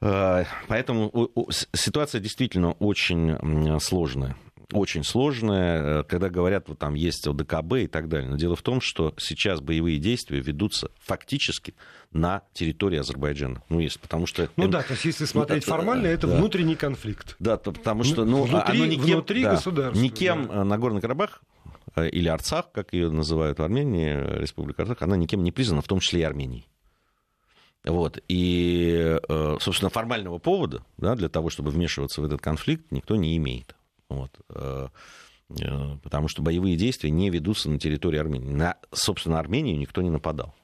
Поэтому 0.00 1.30
ситуация 1.72 2.20
действительно 2.20 2.72
очень 2.72 3.78
сложная 3.78 4.36
очень 4.72 5.04
сложная, 5.04 6.02
когда 6.04 6.28
говорят, 6.28 6.68
вот 6.68 6.78
там 6.78 6.94
есть 6.94 7.26
ОДКБ 7.26 7.74
и 7.74 7.86
так 7.86 8.08
далее. 8.08 8.28
Но 8.30 8.36
дело 8.36 8.56
в 8.56 8.62
том, 8.62 8.80
что 8.80 9.14
сейчас 9.18 9.60
боевые 9.60 9.98
действия 9.98 10.40
ведутся 10.40 10.90
фактически 11.00 11.74
на 12.12 12.42
территории 12.52 12.98
Азербайджана. 12.98 13.62
Ну, 13.68 13.80
есть, 13.80 14.00
потому 14.00 14.26
что... 14.26 14.48
Ну 14.56 14.68
да, 14.68 14.82
то 14.82 14.92
есть 14.92 15.04
если 15.04 15.24
смотреть 15.24 15.66
ну, 15.66 15.74
формально, 15.74 16.06
это 16.06 16.26
да. 16.26 16.36
внутренний 16.36 16.76
конфликт. 16.76 17.36
Да, 17.38 17.56
потому 17.56 18.04
что... 18.04 18.24
Ну, 18.24 18.44
внутри, 18.44 18.76
оно 18.76 18.86
никем, 18.86 19.04
внутри 19.04 19.42
да, 19.42 19.50
государства. 19.52 20.00
Никем 20.00 20.48
да. 20.48 20.54
Э, 20.54 20.62
Нагорный 20.64 21.00
Карабах 21.00 21.42
э, 21.96 22.08
или 22.08 22.28
Арцах, 22.28 22.70
как 22.72 22.92
ее 22.92 23.10
называют 23.10 23.58
в 23.58 23.62
Армении, 23.62 24.40
Республика 24.40 24.82
Арцах, 24.82 25.02
она 25.02 25.16
никем 25.16 25.42
не 25.42 25.52
признана, 25.52 25.82
в 25.82 25.88
том 25.88 26.00
числе 26.00 26.20
и 26.20 26.24
Арменией. 26.24 26.68
Вот. 27.84 28.22
И, 28.28 29.18
э, 29.28 29.56
собственно, 29.60 29.90
формального 29.90 30.38
повода 30.38 30.84
да, 30.98 31.14
для 31.14 31.28
того, 31.28 31.50
чтобы 31.50 31.70
вмешиваться 31.70 32.20
в 32.20 32.24
этот 32.24 32.40
конфликт, 32.40 32.92
никто 32.92 33.16
не 33.16 33.36
имеет. 33.36 33.74
Вот. 34.12 34.92
Потому 36.02 36.28
что 36.28 36.42
боевые 36.42 36.76
действия 36.76 37.10
не 37.10 37.28
ведутся 37.28 37.68
на 37.68 37.78
территории 37.78 38.18
Армении. 38.18 38.50
На, 38.50 38.76
собственно, 38.92 39.38
Армению 39.38 39.78
никто 39.78 40.00
не 40.02 40.10
нападал 40.10 40.54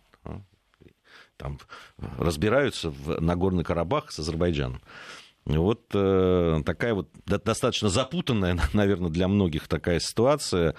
там 1.39 1.59
разбираются 2.19 2.91
в 2.91 3.21
Нагорный 3.21 3.65
Карабах 3.65 4.11
с 4.11 4.19
Азербайджаном. 4.19 4.83
Вот 5.47 5.81
э, 5.95 6.61
такая 6.67 6.93
вот 6.93 7.09
достаточно 7.25 7.89
запутанная, 7.89 8.59
наверное, 8.75 9.09
для 9.09 9.29
многих 9.29 9.67
такая 9.67 9.99
ситуация. 9.99 10.75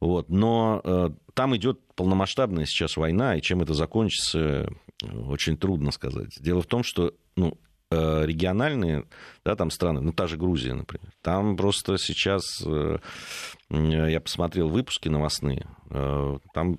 Вот, 0.00 0.30
но 0.30 0.80
э, 0.82 1.10
там 1.34 1.54
идет 1.56 1.80
полномасштабная 1.94 2.64
сейчас 2.64 2.96
война, 2.96 3.36
и 3.36 3.42
чем 3.42 3.60
это 3.60 3.74
закончится, 3.74 4.72
очень 5.02 5.58
трудно 5.58 5.90
сказать. 5.90 6.30
Дело 6.40 6.62
в 6.62 6.66
том, 6.66 6.82
что 6.84 7.12
ну, 7.36 7.48
э, 7.50 7.73
региональные 8.24 9.04
да, 9.44 9.56
там 9.56 9.70
страны, 9.70 10.00
ну 10.00 10.12
та 10.12 10.26
же 10.26 10.36
Грузия, 10.36 10.74
например, 10.74 11.10
там 11.22 11.56
просто 11.56 11.98
сейчас, 11.98 12.44
э, 12.66 12.98
я 13.70 14.20
посмотрел 14.20 14.68
выпуски 14.68 15.08
новостные, 15.08 15.66
э, 15.90 16.38
там 16.54 16.78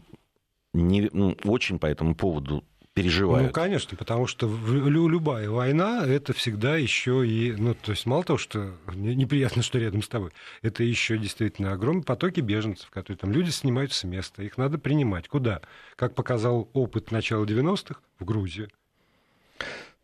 не, 0.74 1.10
ну, 1.14 1.38
очень 1.46 1.80
по 1.80 1.86
этому 1.86 2.16
поводу 2.16 2.64
переживают. 2.96 3.48
Ну, 3.48 3.54
конечно, 3.54 3.98
потому 3.98 4.26
что 4.26 4.48
любая 4.48 5.50
война 5.50 6.06
это 6.08 6.34
всегда 6.34 6.78
еще 6.78 7.28
и, 7.28 7.52
ну, 7.52 7.76
то 7.76 7.92
есть 7.92 8.06
мало 8.06 8.24
того, 8.24 8.38
что 8.38 8.74
неприятно, 8.94 9.62
что 9.62 9.78
рядом 9.78 10.02
с 10.02 10.08
тобой, 10.08 10.32
это 10.62 10.84
еще 10.84 11.18
действительно 11.18 11.74
огромные 11.74 12.06
потоки 12.06 12.40
беженцев, 12.40 12.90
которые 12.90 13.18
там 13.18 13.32
люди 13.32 13.50
снимаются 13.50 14.00
с 14.00 14.04
места, 14.06 14.44
их 14.44 14.58
надо 14.58 14.78
принимать. 14.78 15.28
Куда? 15.28 15.62
Как 15.98 16.16
показал 16.16 16.70
опыт 16.74 17.12
начала 17.12 17.44
90-х 17.44 18.00
в 18.18 18.26
Грузию. 18.26 18.70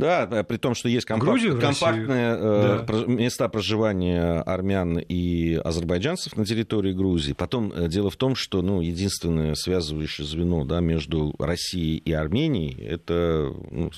Да, 0.02 0.44
при 0.44 0.58
том, 0.58 0.74
что 0.74 0.90
есть 0.90 1.06
компак... 1.06 1.30
Грузию, 1.30 1.62
компактные 1.62 2.36
э, 2.36 2.86
да. 2.88 3.06
места 3.06 3.48
проживания 3.50 4.42
армян 4.42 4.98
и 4.98 5.54
азербайджанцев 5.54 6.36
на 6.36 6.44
территории 6.44 6.92
Грузии. 6.92 7.34
Потом 7.34 7.72
э, 7.72 7.88
дело 7.88 8.10
в 8.10 8.16
том, 8.16 8.36
что 8.36 8.64
ну, 8.64 8.82
единственное 8.82 9.54
связывающее 9.54 10.26
звено 10.26 10.66
да, 10.66 10.80
между 10.80 11.36
Россией 11.38 11.98
и 11.98 12.12
Арменией 12.14 12.84
это 12.84 13.54
ну, 13.70 13.92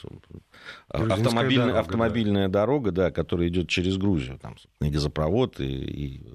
автомобильная, 0.89 1.67
дорога, 1.67 1.79
автомобильная 1.79 2.48
да. 2.50 2.60
дорога, 2.60 2.91
да, 2.91 3.12
которая 3.12 3.48
идет 3.48 3.69
через 3.69 3.95
Грузию. 3.95 4.39
Там 4.41 4.57
и 4.81 4.89
газопровод, 4.89 5.62
и, 5.62 5.65
и 5.65 6.27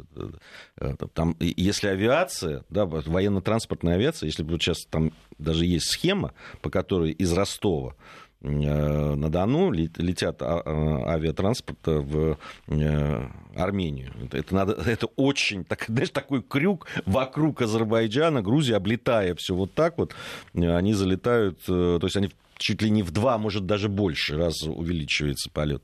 э, 0.80 0.94
там, 1.12 1.32
и, 1.40 1.52
если 1.58 1.88
авиация, 1.88 2.64
да, 2.70 2.86
военно-транспортная 2.86 3.96
авиация, 3.96 4.28
если 4.28 4.44
вот 4.44 4.62
сейчас 4.62 4.86
там 4.88 5.12
даже 5.36 5.66
есть 5.66 5.90
схема, 5.90 6.32
по 6.62 6.70
которой 6.70 7.12
из 7.12 7.30
Ростова 7.34 7.94
Э, 7.94 8.27
на 8.40 9.28
Дону 9.30 9.72
летят 9.72 10.42
а, 10.42 10.62
а, 10.64 11.12
авиатранспорта 11.12 12.00
в 12.00 12.38
э, 12.68 13.28
Армению. 13.56 14.12
Это, 14.30 14.54
надо, 14.54 14.72
это 14.86 15.06
очень, 15.16 15.64
так, 15.64 15.86
знаешь, 15.88 16.10
такой 16.10 16.42
крюк 16.42 16.86
вокруг 17.04 17.62
Азербайджана, 17.62 18.40
Грузия, 18.40 18.76
облетая 18.76 19.34
все 19.34 19.54
вот 19.54 19.74
так 19.74 19.98
вот, 19.98 20.14
э, 20.54 20.76
они 20.76 20.94
залетают, 20.94 21.64
то 21.66 22.00
есть 22.00 22.16
они 22.16 22.30
чуть 22.58 22.82
ли 22.82 22.90
не 22.90 23.02
в 23.02 23.10
два, 23.10 23.38
может 23.38 23.66
даже 23.66 23.88
больше 23.88 24.36
раз 24.36 24.62
увеличивается 24.62 25.50
полет. 25.50 25.82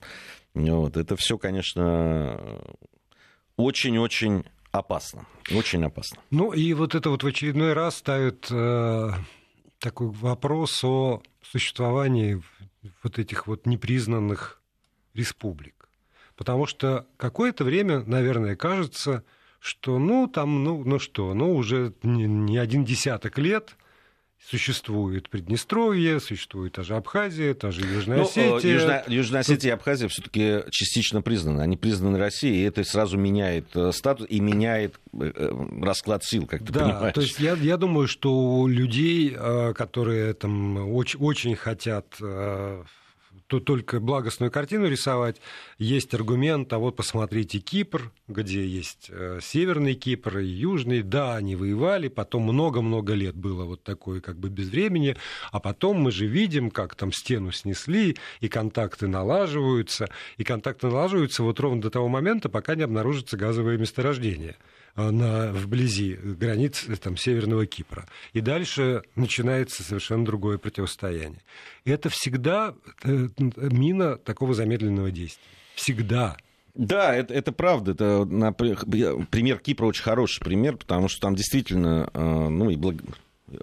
Вот. 0.55 0.97
Это 0.97 1.17
все, 1.17 1.39
конечно, 1.39 2.41
очень-очень 3.57 4.45
опасно. 4.71 5.27
Очень 5.53 5.85
опасно. 5.85 6.19
Ну 6.31 6.53
и 6.53 6.73
вот 6.73 6.95
это 6.95 7.11
вот 7.11 7.23
в 7.23 7.27
очередной 7.27 7.73
раз 7.73 7.97
ставит 7.97 8.47
э, 8.51 9.11
такой 9.85 10.09
вопрос 10.09 10.83
о 10.83 11.23
существовании 11.43 12.43
вот 13.03 13.19
этих 13.19 13.47
вот 13.47 13.67
непризнанных 13.67 14.63
республик. 15.13 15.91
Потому 16.37 16.65
что 16.65 17.07
какое-то 17.19 17.65
время, 17.65 18.01
наверное, 18.01 18.57
кажется, 18.57 19.25
что 19.61 19.99
ну 19.99 20.27
там, 20.27 20.65
ну, 20.65 20.83
ну 20.85 20.99
что, 20.99 21.35
ну 21.35 21.55
уже 21.55 21.93
не, 22.03 22.25
не 22.25 22.57
один 22.57 22.87
десяток 22.87 23.37
лет 23.37 23.77
Существует 24.43 25.31
Приднестровье, 25.31 26.21
существует 26.21 26.75
та 26.75 26.83
же 26.83 26.97
Абхазия, 26.97 27.55
та 27.55 27.71
же 27.71 27.81
Южная 27.81 28.19
ну, 28.19 28.25
Осетия. 28.25 28.75
Южная, 28.75 29.05
Южная 29.09 29.41
Осетия 29.41 29.71
и 29.71 29.75
Абхазия 29.75 30.09
все-таки 30.09 30.65
частично 30.71 31.23
признаны. 31.23 31.63
Они 31.63 31.79
признаны 31.79 32.19
Россией, 32.19 32.63
и 32.63 32.63
это 32.65 32.85
сразу 32.85 33.17
меняет 33.17 33.75
э, 33.75 33.91
статус 33.93 34.27
и 34.29 34.41
меняет 34.41 35.01
э, 35.15 35.33
э, 35.35 35.51
расклад 35.83 36.25
сил, 36.25 36.47
как 36.47 36.61
ты 36.65 36.73
да, 36.73 36.81
понимаешь. 36.81 37.15
То 37.15 37.23
есть 37.23 37.41
я, 37.41 37.55
я 37.55 37.79
думаю, 37.79 38.07
что 38.07 38.35
у 38.35 38.67
людей, 38.67 39.31
которые 39.75 40.35
там 40.35 40.95
очень, 40.95 41.19
очень 41.21 41.57
хотят 41.57 42.05
что 43.55 43.61
только 43.61 44.01
благостную 44.01 44.51
картину 44.51 44.89
рисовать. 44.89 45.41
Есть 45.79 46.13
аргумент, 46.13 46.73
а 46.73 46.79
вот 46.79 46.97
посмотрите 46.97 47.61
Кипр, 47.61 48.11
где 48.27 48.67
есть 48.67 49.07
э, 49.11 49.39
Северный 49.41 49.95
Кипр 49.95 50.39
и 50.39 50.47
Южный. 50.47 51.03
Да, 51.03 51.37
они 51.37 51.55
воевали, 51.55 52.09
потом 52.09 52.43
много-много 52.43 53.15
лет 53.15 53.37
было 53.37 53.65
вот 53.65 53.85
такое 53.85 54.21
как 54.21 54.39
бы 54.41 54.49
безвремени, 54.49 55.17
а 55.53 55.61
потом 55.61 55.99
мы 55.99 56.11
же 56.11 56.27
видим, 56.27 56.69
как 56.71 56.97
там 56.97 57.13
стену 57.13 57.53
снесли, 57.53 58.17
и 58.41 58.49
контакты 58.49 59.07
налаживаются, 59.07 60.09
и 60.37 60.43
контакты 60.43 60.89
налаживаются 60.89 61.45
вот 61.45 61.61
ровно 61.61 61.81
до 61.81 61.91
того 61.91 62.09
момента, 62.09 62.49
пока 62.49 62.75
не 62.75 62.83
обнаружится 62.83 63.37
газовое 63.37 63.79
месторождение. 63.79 64.57
Э, 64.97 65.11
на, 65.11 65.53
вблизи 65.53 66.15
границ 66.15 66.85
э, 66.87 66.95
там, 66.97 67.17
Северного 67.17 67.67
Кипра. 67.67 68.07
И 68.33 68.41
дальше 68.41 69.03
начинается 69.17 69.83
совершенно 69.83 70.25
другое 70.25 70.57
противостояние. 70.57 71.43
Это 71.85 72.09
всегда 72.11 72.75
э, 73.03 73.29
мина 73.57 74.17
такого 74.17 74.55
замедленного 74.55 75.11
действия. 75.11 75.43
Всегда. 75.75 76.37
Да, 76.75 77.15
это, 77.15 77.35
это 77.35 77.51
правда. 77.51 77.93
Это, 77.93 78.25
пример 79.31 79.59
Кипра 79.59 79.87
очень 79.87 80.03
хороший 80.03 80.41
пример, 80.41 80.77
потому 80.77 81.09
что 81.09 81.21
там 81.21 81.35
действительно 81.35 82.11
ну, 82.15 82.69
и 82.69 82.75
благ... 82.77 82.97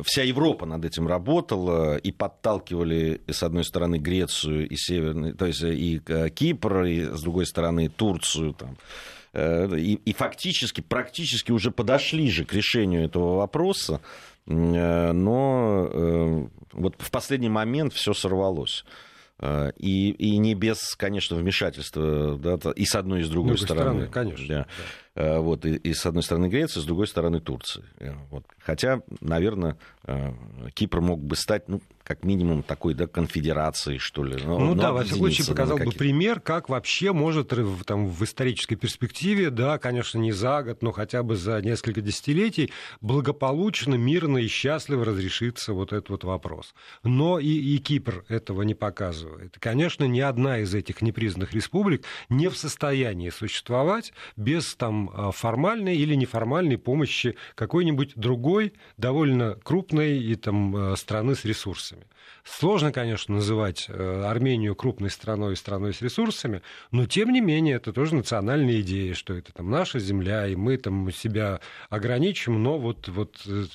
вся 0.03 0.23
Европа 0.23 0.65
над 0.65 0.85
этим 0.85 1.07
работала 1.07 1.97
и 1.97 2.13
подталкивали, 2.13 3.19
с 3.27 3.43
одной 3.43 3.65
стороны, 3.65 3.97
Грецию 3.97 4.67
и 4.67 4.75
Северный, 4.77 5.33
то 5.33 5.45
есть 5.45 5.61
и 5.61 6.01
Кипр, 6.33 6.83
и 6.83 7.01
с 7.03 7.21
другой 7.21 7.45
стороны 7.47 7.89
Турцию. 7.89 8.53
Там 8.53 8.77
и, 9.33 9.99
и 10.03 10.13
фактически, 10.13 10.81
практически 10.81 11.51
уже 11.51 11.71
подошли 11.71 12.29
же 12.29 12.45
к 12.45 12.53
решению 12.53 13.05
этого 13.05 13.37
вопроса, 13.37 14.01
э, 14.45 15.11
но 15.11 15.89
э, 15.91 16.47
вот 16.73 16.95
в 16.97 17.11
последний 17.11 17.49
момент 17.49 17.93
все 17.93 18.13
сорвалось. 18.13 18.85
И, 19.43 20.11
и 20.11 20.37
не 20.37 20.53
без, 20.53 20.93
конечно, 20.93 21.35
вмешательства 21.35 22.37
да, 22.37 22.59
и 22.75 22.85
с 22.85 22.93
одной, 22.93 23.21
и 23.21 23.23
с 23.23 23.27
другой, 23.27 23.55
другой 23.55 23.65
стороны. 23.65 24.05
стороны. 24.05 24.07
Конечно. 24.07 24.47
Да. 24.47 24.67
Да. 25.10 25.10
Вот, 25.13 25.65
и, 25.65 25.75
и 25.75 25.93
с 25.93 26.05
одной 26.05 26.23
стороны 26.23 26.47
Греции, 26.47 26.79
с 26.79 26.85
другой 26.85 27.07
стороны 27.07 27.41
Турции. 27.41 27.83
Вот. 28.29 28.45
Хотя, 28.59 29.01
наверное, 29.19 29.77
Кипр 30.73 31.01
мог 31.01 31.21
бы 31.21 31.35
стать, 31.35 31.67
ну, 31.67 31.81
как 32.03 32.23
минимум 32.23 32.63
такой 32.63 32.93
да, 32.93 33.07
конфедерации, 33.07 33.97
что 33.97 34.23
ли. 34.23 34.37
Ну, 34.43 34.59
ну 34.59 34.75
да, 34.75 34.91
во 34.91 35.03
всяком 35.03 35.19
случае, 35.19 35.47
показал 35.47 35.77
бы 35.77 35.91
пример, 35.91 36.39
как 36.39 36.69
вообще 36.69 37.13
может 37.13 37.53
там, 37.85 38.07
в 38.07 38.23
исторической 38.23 38.75
перспективе, 38.75 39.49
да, 39.49 39.77
конечно, 39.77 40.17
не 40.17 40.31
за 40.31 40.63
год, 40.63 40.81
но 40.81 40.91
хотя 40.91 41.23
бы 41.23 41.35
за 41.35 41.61
несколько 41.61 42.01
десятилетий 42.01 42.71
благополучно, 43.01 43.95
мирно 43.95 44.39
и 44.39 44.47
счастливо 44.47 45.05
разрешится 45.05 45.73
вот 45.73 45.93
этот 45.93 46.09
вот 46.09 46.23
вопрос. 46.23 46.73
Но 47.03 47.39
и, 47.39 47.47
и 47.47 47.77
Кипр 47.77 48.25
этого 48.27 48.63
не 48.63 48.75
показывает. 48.75 49.57
Конечно, 49.59 50.05
ни 50.05 50.19
одна 50.19 50.59
из 50.59 50.73
этих 50.73 51.01
непризнанных 51.01 51.53
республик 51.53 52.03
не 52.29 52.49
в 52.49 52.57
состоянии 52.57 53.29
существовать 53.29 54.11
без 54.35 54.75
там, 54.75 55.00
а, 55.13 55.31
формальной 55.31 55.95
или 55.95 56.15
неформальной 56.15 56.77
помощи 56.77 57.35
какой-нибудь 57.55 58.13
другой, 58.15 58.73
довольно 58.97 59.55
крупной 59.63 60.17
и, 60.19 60.35
там, 60.35 60.75
а, 60.75 60.95
страны 60.95 61.35
с 61.35 61.45
ресурсами. 61.45 62.05
Сложно, 62.43 62.91
конечно, 62.91 63.35
называть 63.35 63.85
э, 63.87 64.23
Армению 64.23 64.75
крупной 64.75 65.11
страной 65.11 65.53
и 65.53 65.55
страной 65.55 65.93
с 65.93 66.01
ресурсами, 66.01 66.63
но 66.89 67.05
тем 67.05 67.31
не 67.31 67.39
менее 67.39 67.75
это 67.75 67.93
тоже 67.93 68.15
национальная 68.15 68.81
идея, 68.81 69.13
что 69.13 69.35
это 69.35 69.53
там 69.53 69.69
наша 69.69 69.99
земля, 69.99 70.47
и 70.47 70.55
мы 70.55 70.77
там 70.77 71.11
себя 71.11 71.59
ограничим, 71.89 72.61
но 72.63 72.79
вот, 72.79 73.07
вот 73.09 73.41
э, 73.45 73.65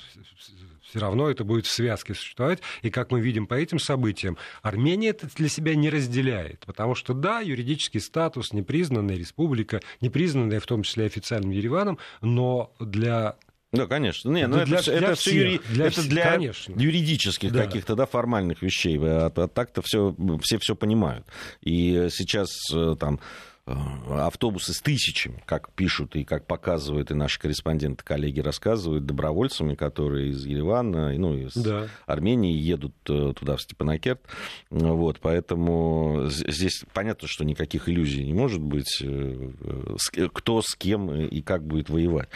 все 0.89 0.99
равно 0.99 1.29
это 1.29 1.43
будет 1.43 1.65
в 1.65 1.71
связке 1.71 2.13
существовать. 2.13 2.59
И 2.81 2.89
как 2.89 3.11
мы 3.11 3.19
видим 3.19 3.47
по 3.47 3.55
этим 3.55 3.79
событиям, 3.79 4.37
Армения 4.61 5.09
это 5.09 5.27
для 5.35 5.49
себя 5.49 5.75
не 5.75 5.89
разделяет. 5.89 6.63
Потому 6.65 6.95
что, 6.95 7.13
да, 7.13 7.41
юридический 7.41 7.99
статус, 7.99 8.53
непризнанная 8.53 9.15
республика, 9.15 9.81
непризнанная 10.01 10.59
в 10.59 10.65
том 10.65 10.83
числе 10.83 11.05
официальным 11.05 11.51
Ереваном, 11.51 11.97
но 12.21 12.73
для 12.79 13.37
да, 13.73 13.85
конечно. 13.85 14.31
Не, 14.31 14.47
ну 14.47 14.63
для, 14.65 14.77
это, 14.77 14.85
для 14.85 15.07
это 15.09 15.15
всех, 15.15 15.19
все 15.19 15.35
юри... 15.35 15.61
для, 15.69 15.87
это 15.87 16.01
для 16.07 16.31
конечно. 16.31 16.73
юридических 16.79 17.51
да. 17.51 17.65
каких-то 17.65 17.95
да, 17.95 18.05
формальных 18.05 18.61
вещей. 18.61 18.97
А, 19.01 19.31
а 19.35 19.47
так-то 19.49 19.81
все, 19.81 20.15
все 20.41 20.57
все 20.57 20.73
понимают. 20.73 21.27
И 21.61 22.07
сейчас 22.09 22.49
э, 22.73 22.95
там 22.97 23.19
автобусы 23.67 24.73
с 24.73 24.81
тысячами, 24.81 25.43
как 25.45 25.71
пишут 25.73 26.15
и 26.15 26.23
как 26.23 26.45
показывают, 26.45 27.11
и 27.11 27.13
наши 27.13 27.39
корреспонденты, 27.39 28.03
коллеги 28.03 28.39
рассказывают, 28.39 29.05
добровольцами, 29.05 29.75
которые 29.75 30.29
из 30.29 30.45
Еревана, 30.45 31.13
ну, 31.17 31.35
из 31.35 31.53
да. 31.53 31.87
Армении 32.05 32.53
едут 32.53 32.95
э, 33.09 33.33
туда, 33.37 33.57
в 33.57 33.61
Степанакерт. 33.61 34.21
Вот, 34.69 35.19
поэтому 35.19 36.25
здесь 36.27 36.83
понятно, 36.93 37.27
что 37.27 37.43
никаких 37.43 37.89
иллюзий 37.89 38.25
не 38.25 38.33
может 38.33 38.61
быть, 38.61 39.03
кто 40.33 40.61
с 40.61 40.75
кем 40.75 41.11
и 41.11 41.41
как 41.41 41.65
будет 41.65 41.89
воевать. 41.89 42.29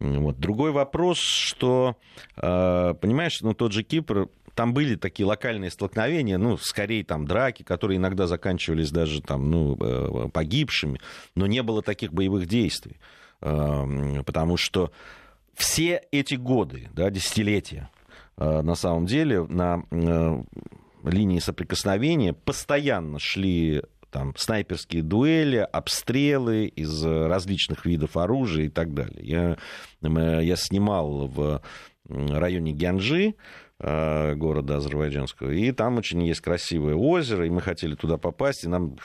Вот. 0.00 0.38
Другой 0.38 0.72
вопрос, 0.72 1.18
что, 1.18 1.96
э, 2.36 2.94
понимаешь, 2.94 3.42
ну, 3.42 3.52
тот 3.52 3.72
же 3.72 3.82
Кипр, 3.82 4.28
там 4.60 4.74
были 4.74 4.94
такие 4.94 5.24
локальные 5.24 5.70
столкновения, 5.70 6.36
ну, 6.36 6.58
скорее 6.58 7.02
там 7.02 7.26
драки, 7.26 7.62
которые 7.62 7.96
иногда 7.96 8.26
заканчивались 8.26 8.90
даже 8.90 9.22
там, 9.22 9.50
ну, 9.50 9.74
э, 9.80 10.28
погибшими, 10.28 11.00
но 11.34 11.46
не 11.46 11.62
было 11.62 11.80
таких 11.80 12.12
боевых 12.12 12.46
действий, 12.46 12.98
э, 13.40 14.22
потому 14.26 14.58
что 14.58 14.92
все 15.54 16.02
эти 16.12 16.34
годы, 16.34 16.90
да, 16.92 17.08
десятилетия, 17.08 17.88
на 18.36 18.74
самом 18.74 19.06
деле 19.06 19.46
на 19.46 19.82
линии 21.04 21.38
соприкосновения 21.38 22.34
постоянно 22.34 23.18
шли 23.18 23.82
там 24.10 24.34
снайперские 24.36 25.02
дуэли, 25.02 25.66
обстрелы 25.72 26.66
из 26.66 27.02
различных 27.02 27.86
видов 27.86 28.18
оружия 28.18 28.66
и 28.66 28.68
так 28.68 28.92
далее. 28.92 29.56
Я, 30.02 30.42
я 30.42 30.56
снимал 30.56 31.28
в 31.28 31.62
районе 32.10 32.72
Гянжи, 32.72 33.28
э, 33.28 33.32
города 33.82 34.76
Азербайджанского. 34.76 35.50
И 35.50 35.72
там 35.72 35.96
очень 35.96 36.22
есть 36.22 36.40
красивое 36.42 36.94
озеро, 36.94 37.46
и 37.46 37.50
мы 37.50 37.62
хотели 37.62 37.94
туда 37.94 38.18
попасть, 38.18 38.64
и 38.64 38.68
нам 38.68 38.96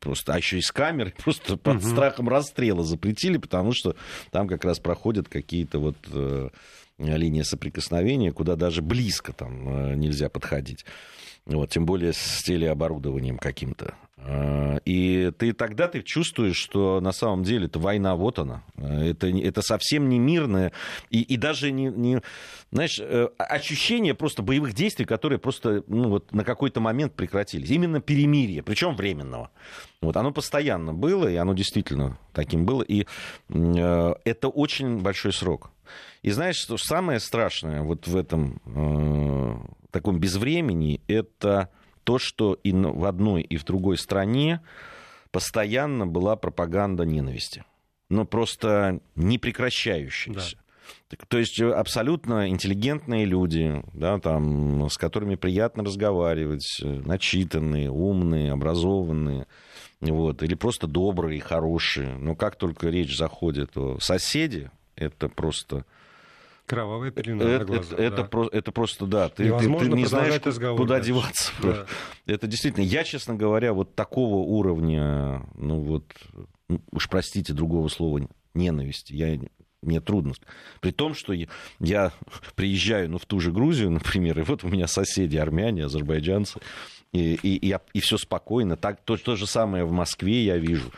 просто, 0.00 0.34
а 0.34 0.38
еще 0.38 0.58
и 0.58 0.62
с 0.62 0.72
камерой, 0.72 1.14
просто 1.22 1.56
под 1.56 1.76
угу. 1.76 1.86
страхом 1.86 2.28
расстрела 2.28 2.82
запретили, 2.82 3.36
потому 3.36 3.72
что 3.72 3.94
там 4.30 4.48
как 4.48 4.64
раз 4.64 4.80
проходят 4.80 5.28
какие-то 5.28 5.78
вот 5.78 5.96
э, 6.12 6.48
линии 6.98 7.42
соприкосновения, 7.42 8.32
куда 8.32 8.56
даже 8.56 8.82
близко 8.82 9.32
там 9.32 9.68
э, 9.68 9.94
нельзя 9.94 10.28
подходить. 10.28 10.84
Вот, 11.46 11.70
тем 11.70 11.86
более 11.86 12.12
с 12.12 12.42
телеоборудованием 12.42 13.38
каким-то. 13.38 13.94
А, 14.18 14.78
и 14.84 15.30
ты 15.38 15.52
тогда 15.52 15.86
ты 15.86 16.02
чувствуешь, 16.02 16.56
что 16.56 17.00
на 17.00 17.12
самом 17.12 17.44
деле 17.44 17.66
это 17.66 17.78
война, 17.78 18.16
вот 18.16 18.40
она. 18.40 18.64
Это, 18.76 19.28
это 19.28 19.62
совсем 19.62 20.08
не 20.08 20.18
мирное. 20.18 20.72
И, 21.10 21.22
и 21.22 21.36
даже 21.36 21.70
не, 21.70 21.86
не... 21.86 22.20
Знаешь, 22.72 22.98
э, 22.98 23.28
ощущение 23.38 24.14
просто 24.14 24.42
боевых 24.42 24.74
действий, 24.74 25.04
которые 25.04 25.38
просто 25.38 25.84
ну, 25.86 26.08
вот, 26.08 26.32
на 26.32 26.42
какой-то 26.42 26.80
момент 26.80 27.14
прекратились. 27.14 27.70
Именно 27.70 28.00
перемирие, 28.00 28.64
причем 28.64 28.96
временного. 28.96 29.50
Вот, 30.00 30.16
оно 30.16 30.32
постоянно 30.32 30.92
было, 30.92 31.28
и 31.28 31.36
оно 31.36 31.54
действительно 31.54 32.18
таким 32.32 32.66
было. 32.66 32.82
И 32.82 33.06
э, 33.48 34.14
это 34.24 34.48
очень 34.48 34.98
большой 34.98 35.32
срок. 35.32 35.70
И 36.22 36.30
знаешь, 36.32 36.56
что 36.56 36.76
самое 36.76 37.20
страшное 37.20 37.82
вот 37.82 38.08
в 38.08 38.16
этом 38.16 38.60
э, 38.66 39.56
таком 39.96 40.20
безвремени, 40.20 41.00
это 41.08 41.70
то, 42.04 42.18
что 42.18 42.54
и 42.62 42.72
в 42.72 43.04
одной, 43.06 43.42
и 43.42 43.56
в 43.56 43.64
другой 43.64 43.96
стране 43.96 44.60
постоянно 45.30 46.06
была 46.06 46.36
пропаганда 46.36 47.04
ненависти. 47.04 47.64
Ну, 48.08 48.24
просто 48.24 49.00
не 49.16 49.38
прекращающаяся. 49.38 50.56
Да. 51.08 51.16
То 51.28 51.38
есть 51.38 51.58
э, 51.60 51.68
абсолютно 51.68 52.48
интеллигентные 52.48 53.24
люди, 53.24 53.82
да, 53.92 54.18
там, 54.20 54.88
с 54.88 54.96
которыми 54.96 55.34
приятно 55.34 55.82
разговаривать, 55.82 56.80
э, 56.82 56.86
начитанные, 56.86 57.90
умные, 57.90 58.52
образованные, 58.52 59.46
вот, 60.00 60.42
или 60.42 60.54
просто 60.54 60.86
добрые, 60.86 61.40
хорошие. 61.40 62.16
Но 62.18 62.36
как 62.36 62.56
только 62.56 62.88
речь 62.90 63.16
заходит 63.16 63.76
о 63.76 63.98
соседе, 63.98 64.70
это 64.94 65.28
просто 65.28 65.84
Кровавая 66.66 67.10
пелена 67.10 67.44
это, 67.44 67.58
на 67.60 67.64
глаза, 67.64 67.94
это, 67.94 67.96
да. 67.96 68.04
это, 68.04 68.24
про, 68.24 68.48
это 68.48 68.72
просто, 68.72 69.06
да, 69.06 69.28
ты, 69.28 69.44
ты, 69.50 69.60
ты 69.60 69.88
не 69.88 70.04
знаешь, 70.04 70.42
куда 70.76 70.94
дальше. 70.94 71.06
деваться. 71.06 71.52
Да. 71.62 71.86
Это 72.26 72.46
действительно, 72.46 72.84
я, 72.84 73.04
честно 73.04 73.34
говоря, 73.34 73.72
вот 73.72 73.94
такого 73.94 74.38
уровня, 74.38 75.46
ну 75.54 75.80
вот, 75.80 76.04
уж 76.90 77.08
простите, 77.08 77.52
другого 77.52 77.88
слова, 77.88 78.20
ненависти, 78.54 79.12
я 79.12 79.38
мне 79.82 80.00
трудно. 80.00 80.34
При 80.80 80.90
том, 80.90 81.14
что 81.14 81.32
я, 81.32 81.46
я 81.78 82.12
приезжаю 82.54 83.10
ну, 83.10 83.18
в 83.18 83.26
ту 83.26 83.40
же 83.40 83.52
Грузию, 83.52 83.90
например, 83.90 84.38
и 84.40 84.42
вот 84.42 84.64
у 84.64 84.68
меня 84.68 84.86
соседи 84.86 85.36
армяне, 85.36 85.84
азербайджанцы, 85.84 86.60
и, 87.12 87.34
и, 87.34 87.70
и, 87.70 87.78
и 87.92 88.00
все 88.00 88.18
спокойно. 88.18 88.76
Так, 88.76 89.00
то, 89.04 89.16
то 89.16 89.36
же 89.36 89.46
самое 89.46 89.84
в 89.84 89.92
Москве 89.92 90.44
я 90.44 90.58
вижу. 90.58 90.90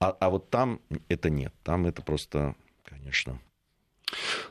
А, 0.00 0.10
а 0.20 0.30
вот 0.30 0.50
там 0.50 0.80
это 1.08 1.30
нет. 1.30 1.52
Там 1.64 1.86
это 1.86 2.02
просто, 2.02 2.54
конечно, 2.84 3.40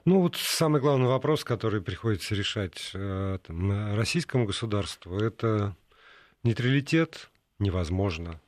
ну 0.06 0.22
вот 0.22 0.36
самый 0.38 0.82
главный 0.82 1.08
вопрос, 1.08 1.44
который 1.44 1.82
приходится 1.82 2.36
решать 2.36 2.92
э, 2.94 3.40
там, 3.46 3.96
российскому 3.96 4.46
государству, 4.46 5.18
это 5.18 5.76
Нейтралитет 6.44 7.30
невозможно. 7.60 8.40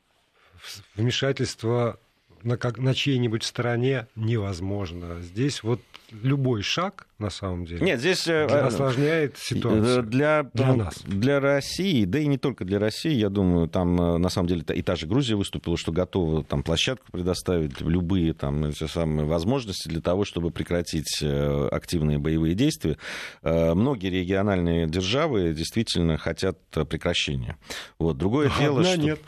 Вмешательство 0.94 1.98
на, 2.44 2.56
как, 2.56 2.78
на 2.78 2.94
чьей-нибудь 2.94 3.44
стороне 3.44 4.06
невозможно. 4.16 5.20
Здесь 5.20 5.62
вот 5.62 5.80
любой 6.22 6.62
шаг, 6.62 7.06
на 7.18 7.30
самом 7.30 7.66
деле, 7.66 7.84
Нет, 7.84 8.00
здесь, 8.00 8.26
э, 8.26 8.46
э, 8.48 8.60
осложняет 8.60 9.36
ситуацию 9.38 10.02
для, 10.02 10.48
для 10.54 10.74
нас. 10.74 11.02
Для 11.06 11.38
России, 11.40 12.04
да 12.04 12.18
и 12.18 12.26
не 12.26 12.38
только 12.38 12.64
для 12.64 12.78
России, 12.78 13.12
я 13.12 13.28
думаю, 13.28 13.68
там 13.68 13.96
на 13.96 14.28
самом 14.28 14.48
деле 14.48 14.64
и 14.74 14.82
та 14.82 14.96
же 14.96 15.06
Грузия 15.06 15.36
выступила, 15.36 15.76
что 15.76 15.92
готова 15.92 16.42
там 16.42 16.62
площадку 16.62 17.12
предоставить, 17.12 17.80
любые 17.80 18.32
там 18.32 18.64
эти 18.64 18.86
самые 18.86 19.26
возможности 19.26 19.88
для 19.88 20.00
того, 20.00 20.24
чтобы 20.24 20.50
прекратить 20.50 21.22
активные 21.22 22.18
боевые 22.18 22.54
действия. 22.54 22.96
Многие 23.42 24.08
региональные 24.08 24.86
державы 24.86 25.52
действительно 25.52 26.18
хотят 26.18 26.58
прекращения. 26.70 27.56
Вот. 27.98 28.16
Другое 28.16 28.48
Одна 28.48 28.60
дело, 28.60 28.84
что... 28.84 28.98
нет. 28.98 29.20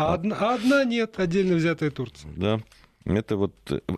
А, 0.00 0.14
одна, 0.14 0.36
а 0.40 0.54
одна 0.54 0.84
нет, 0.84 1.18
отдельно 1.18 1.56
взятая 1.56 1.90
Турция. 1.90 2.30
Да. 2.34 2.60
Это 3.04 3.36
вот 3.36 3.54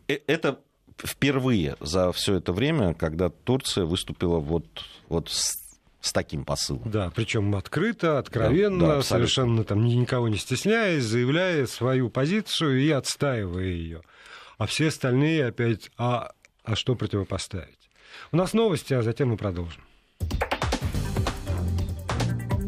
это 0.07 0.59
впервые 0.99 1.77
за 1.81 2.11
все 2.12 2.35
это 2.35 2.53
время, 2.53 2.95
когда 2.95 3.29
Турция 3.29 3.85
выступила 3.85 4.38
вот, 4.38 4.67
вот 5.09 5.29
с, 5.31 5.55
с 6.01 6.12
таким 6.12 6.45
посылом. 6.45 6.91
Да, 6.91 7.12
причем 7.15 7.55
открыто, 7.55 8.19
откровенно, 8.19 8.81
да, 8.81 8.97
да, 8.97 9.03
совершенно 9.03 9.65
там 9.65 9.85
никого 9.85 10.29
не 10.29 10.38
стесняясь, 10.38 11.05
заявляя 11.05 11.67
свою 11.67 12.11
позицию 12.11 12.81
и 12.81 12.91
отстаивая 12.91 13.67
ее. 13.67 14.03
А 14.59 14.67
все 14.67 14.88
остальные 14.88 15.47
опять, 15.47 15.91
а, 15.97 16.33
а 16.65 16.75
что 16.75 16.97
противопоставить? 16.97 17.91
У 18.33 18.37
нас 18.37 18.55
новости, 18.55 18.93
а 18.93 19.03
затем 19.03 19.31
мы 19.31 19.37
продолжим. 19.37 19.83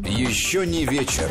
Еще 0.05 0.65
не 0.65 0.85
вечер. 0.85 1.29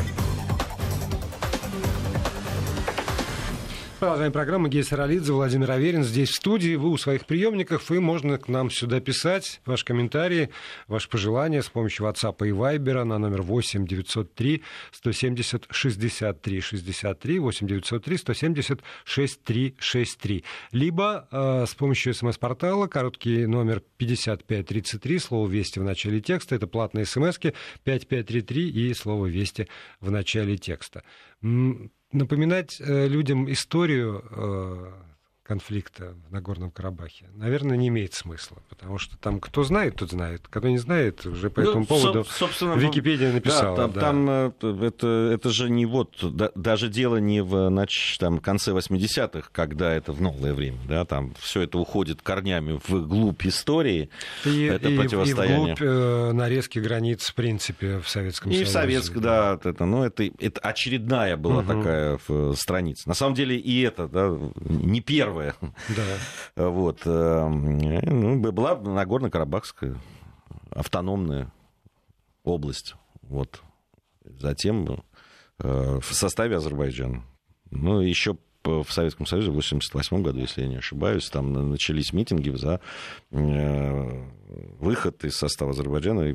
Продолжаем 4.04 4.32
программу. 4.32 4.68
Гея 4.68 4.82
Саралидзе, 4.82 5.32
Владимир 5.32 5.70
Аверин 5.70 6.04
здесь 6.04 6.28
в 6.28 6.34
студии. 6.34 6.76
Вы 6.76 6.90
у 6.90 6.98
своих 6.98 7.24
приемников, 7.24 7.90
и 7.90 7.98
можно 8.00 8.36
к 8.36 8.48
нам 8.48 8.68
сюда 8.68 9.00
писать 9.00 9.62
ваши 9.64 9.82
комментарии, 9.82 10.50
ваши 10.88 11.08
пожелания 11.08 11.62
с 11.62 11.70
помощью 11.70 12.04
WhatsApp 12.04 12.46
и 12.46 12.50
Viber 12.50 13.02
на 13.04 13.16
номер 13.16 13.40
8 13.40 13.86
903 13.86 14.62
170 14.92 15.68
63 15.70 16.60
63 16.60 17.38
8 17.38 17.66
903 17.66 18.18
170 18.18 18.80
63 19.06 19.74
63. 19.78 20.44
Либо 20.72 21.26
э, 21.32 21.64
с 21.66 21.74
помощью 21.74 22.12
смс-портала, 22.12 22.88
короткий 22.88 23.46
номер 23.46 23.82
5533, 23.96 25.18
слово 25.18 25.48
«Вести» 25.48 25.78
в 25.78 25.82
начале 25.82 26.20
текста. 26.20 26.56
Это 26.56 26.66
платные 26.66 27.06
смски 27.06 27.54
5533 27.84 28.68
и 28.68 28.92
слово 28.92 29.28
«Вести» 29.28 29.66
в 30.00 30.10
начале 30.10 30.58
текста 30.58 31.02
напоминать 32.14 32.80
э, 32.80 33.06
людям 33.08 33.50
историю 33.52 34.24
э, 34.30 34.92
конфликта 35.44 36.14
в 36.28 36.32
Нагорном 36.32 36.70
Карабахе, 36.70 37.26
наверное, 37.34 37.76
не 37.76 37.88
имеет 37.88 38.14
смысла, 38.14 38.62
потому 38.70 38.98
что 38.98 39.18
там 39.18 39.40
кто 39.40 39.62
знает, 39.62 39.96
тот 39.96 40.10
знает, 40.10 40.42
кто 40.48 40.66
не 40.68 40.78
знает, 40.78 41.26
уже 41.26 41.50
по 41.50 41.60
ну, 41.60 41.70
этому 41.70 41.86
поводу 41.86 42.24
собственно, 42.24 42.74
Википедия 42.76 43.30
написала. 43.30 43.76
Да, 43.76 43.82
там, 43.82 43.92
да. 43.92 44.00
там 44.00 44.30
э, 44.30 44.86
это, 44.86 45.30
это 45.34 45.50
же 45.50 45.68
не 45.68 45.84
вот, 45.84 46.16
да, 46.22 46.50
даже 46.54 46.88
дело 46.88 47.18
не 47.18 47.42
в 47.42 47.68
нач, 47.68 48.16
там, 48.18 48.38
конце 48.38 48.72
80-х, 48.72 49.50
когда 49.52 49.92
это 49.92 50.12
в 50.12 50.22
новое 50.22 50.54
время, 50.54 50.78
да, 50.88 51.04
там 51.04 51.34
все 51.38 51.60
это 51.62 51.78
уходит 51.78 52.22
корнями 52.22 52.80
в 52.88 53.06
глубь 53.06 53.44
истории, 53.46 54.08
и, 54.46 54.64
это 54.64 54.88
и, 54.88 54.96
противостояние. 54.96 55.58
И 55.58 55.60
вглубь 55.74 55.82
э, 55.82 56.32
нарезки 56.32 56.78
границ, 56.78 57.28
в 57.28 57.34
принципе, 57.34 58.00
в 58.00 58.08
Советском 58.08 58.50
и 58.50 58.54
Союзе. 58.54 58.64
И 58.64 58.70
в 58.70 58.72
Советском, 58.72 59.22
да, 59.22 59.60
это, 59.62 59.84
ну, 59.84 60.04
это, 60.04 60.24
это 60.38 60.60
очередная 60.60 61.36
была 61.36 61.58
угу. 61.58 61.68
такая 61.68 62.18
страница. 62.54 63.06
На 63.06 63.14
самом 63.14 63.34
деле 63.34 63.58
и 63.58 63.82
это, 63.82 64.08
да, 64.08 64.34
не 64.64 65.02
первая 65.02 65.33
первая. 65.34 65.54
Да. 65.88 66.68
Вот. 66.70 67.02
Э, 67.04 67.48
ну, 67.48 68.40
была 68.40 68.76
Нагорно-Карабахская 68.76 69.96
автономная 70.70 71.52
область. 72.44 72.94
Вот. 73.22 73.62
Затем 74.24 75.02
э, 75.58 75.98
в 76.00 76.14
составе 76.14 76.56
Азербайджана. 76.56 77.24
Ну, 77.70 78.00
еще 78.00 78.36
в 78.62 78.86
Советском 78.88 79.26
Союзе 79.26 79.48
в 79.48 79.58
1988 79.58 80.22
году, 80.22 80.38
если 80.38 80.62
я 80.62 80.68
не 80.68 80.76
ошибаюсь, 80.76 81.28
там 81.28 81.70
начались 81.70 82.14
митинги 82.14 82.48
за 82.56 82.80
э, 83.30 84.26
выход 84.78 85.22
из 85.24 85.36
состава 85.36 85.72
Азербайджана 85.72 86.22
и 86.22 86.34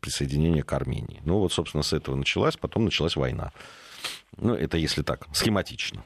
присоединение 0.00 0.62
к 0.62 0.72
Армении. 0.72 1.20
Ну 1.24 1.38
вот, 1.40 1.52
собственно, 1.52 1.82
с 1.82 1.92
этого 1.92 2.14
началась, 2.14 2.56
потом 2.56 2.84
началась 2.84 3.16
война. 3.16 3.52
Ну, 4.36 4.54
это 4.54 4.76
если 4.76 5.02
так, 5.02 5.26
схематично. 5.32 6.04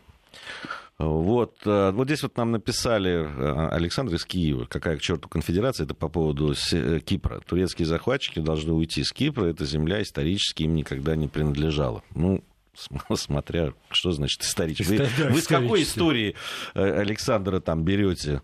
Вот, 1.02 1.56
э, 1.64 1.90
вот 1.90 2.06
здесь 2.06 2.22
вот 2.22 2.36
нам 2.36 2.52
написали 2.52 3.10
э, 3.10 3.68
Александр 3.70 4.14
из 4.14 4.24
Киева, 4.24 4.66
какая 4.66 4.96
к 4.96 5.00
черту 5.00 5.28
конфедерация, 5.28 5.84
это 5.84 5.94
по 5.94 6.08
поводу 6.08 6.54
э, 6.72 7.00
Кипра. 7.00 7.40
Турецкие 7.40 7.86
захватчики 7.86 8.38
должны 8.38 8.72
уйти 8.72 9.02
с 9.02 9.12
Кипра, 9.12 9.46
эта 9.46 9.64
земля 9.64 10.00
исторически 10.00 10.62
им 10.62 10.76
никогда 10.76 11.16
не 11.16 11.26
принадлежала. 11.26 12.04
Ну, 12.14 12.44
смотря, 13.14 13.72
что 13.90 14.12
значит 14.12 14.42
исторически. 14.42 14.98
Да, 14.98 15.30
вы 15.30 15.40
с 15.40 15.48
какой 15.48 15.82
истории 15.82 16.36
Александра 16.74 17.58
там 17.58 17.82
берете? 17.82 18.40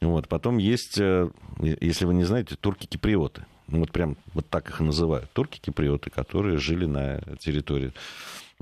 Вот, 0.00 0.26
потом 0.26 0.58
есть, 0.58 0.96
если 0.96 2.04
вы 2.06 2.14
не 2.14 2.24
знаете, 2.24 2.56
турки-киприоты. 2.56 3.44
Ну, 3.68 3.80
вот 3.80 3.92
прям 3.92 4.16
вот 4.34 4.48
так 4.48 4.68
их 4.68 4.80
и 4.80 4.84
называют. 4.84 5.30
Турки-киприоты, 5.32 6.10
которые 6.10 6.58
жили 6.58 6.86
на 6.86 7.20
территории 7.38 7.92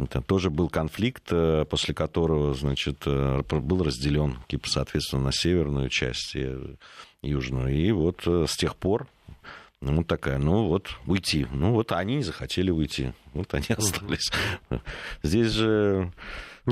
это 0.05 0.21
тоже 0.23 0.51
был 0.51 0.69
конфликт, 0.69 1.25
э, 1.31 1.65
после 1.69 1.95
которого, 1.95 2.55
значит, 2.55 3.03
э, 3.07 3.43
был 3.51 3.83
разделен 3.83 4.39
Кипр, 4.47 4.69
соответственно, 4.69 5.25
на 5.25 5.33
северную 5.33 5.89
часть 5.89 6.37
и 6.37 6.77
южную. 7.23 7.75
И 7.75 7.91
вот 7.91 8.23
э, 8.27 8.47
с 8.49 8.57
тех 8.57 8.77
пор 8.77 9.09
ну, 9.81 10.03
такая, 10.03 10.39
ну 10.39 10.67
вот, 10.67 10.89
уйти. 11.07 11.47
Ну 11.53 11.73
вот 11.73 11.93
они 11.93 12.17
не 12.17 12.23
захотели 12.23 12.71
уйти. 12.71 13.13
Вот 13.33 13.55
они 13.55 13.67
остались. 13.77 14.31
Здесь 15.23 15.53
же 15.53 16.13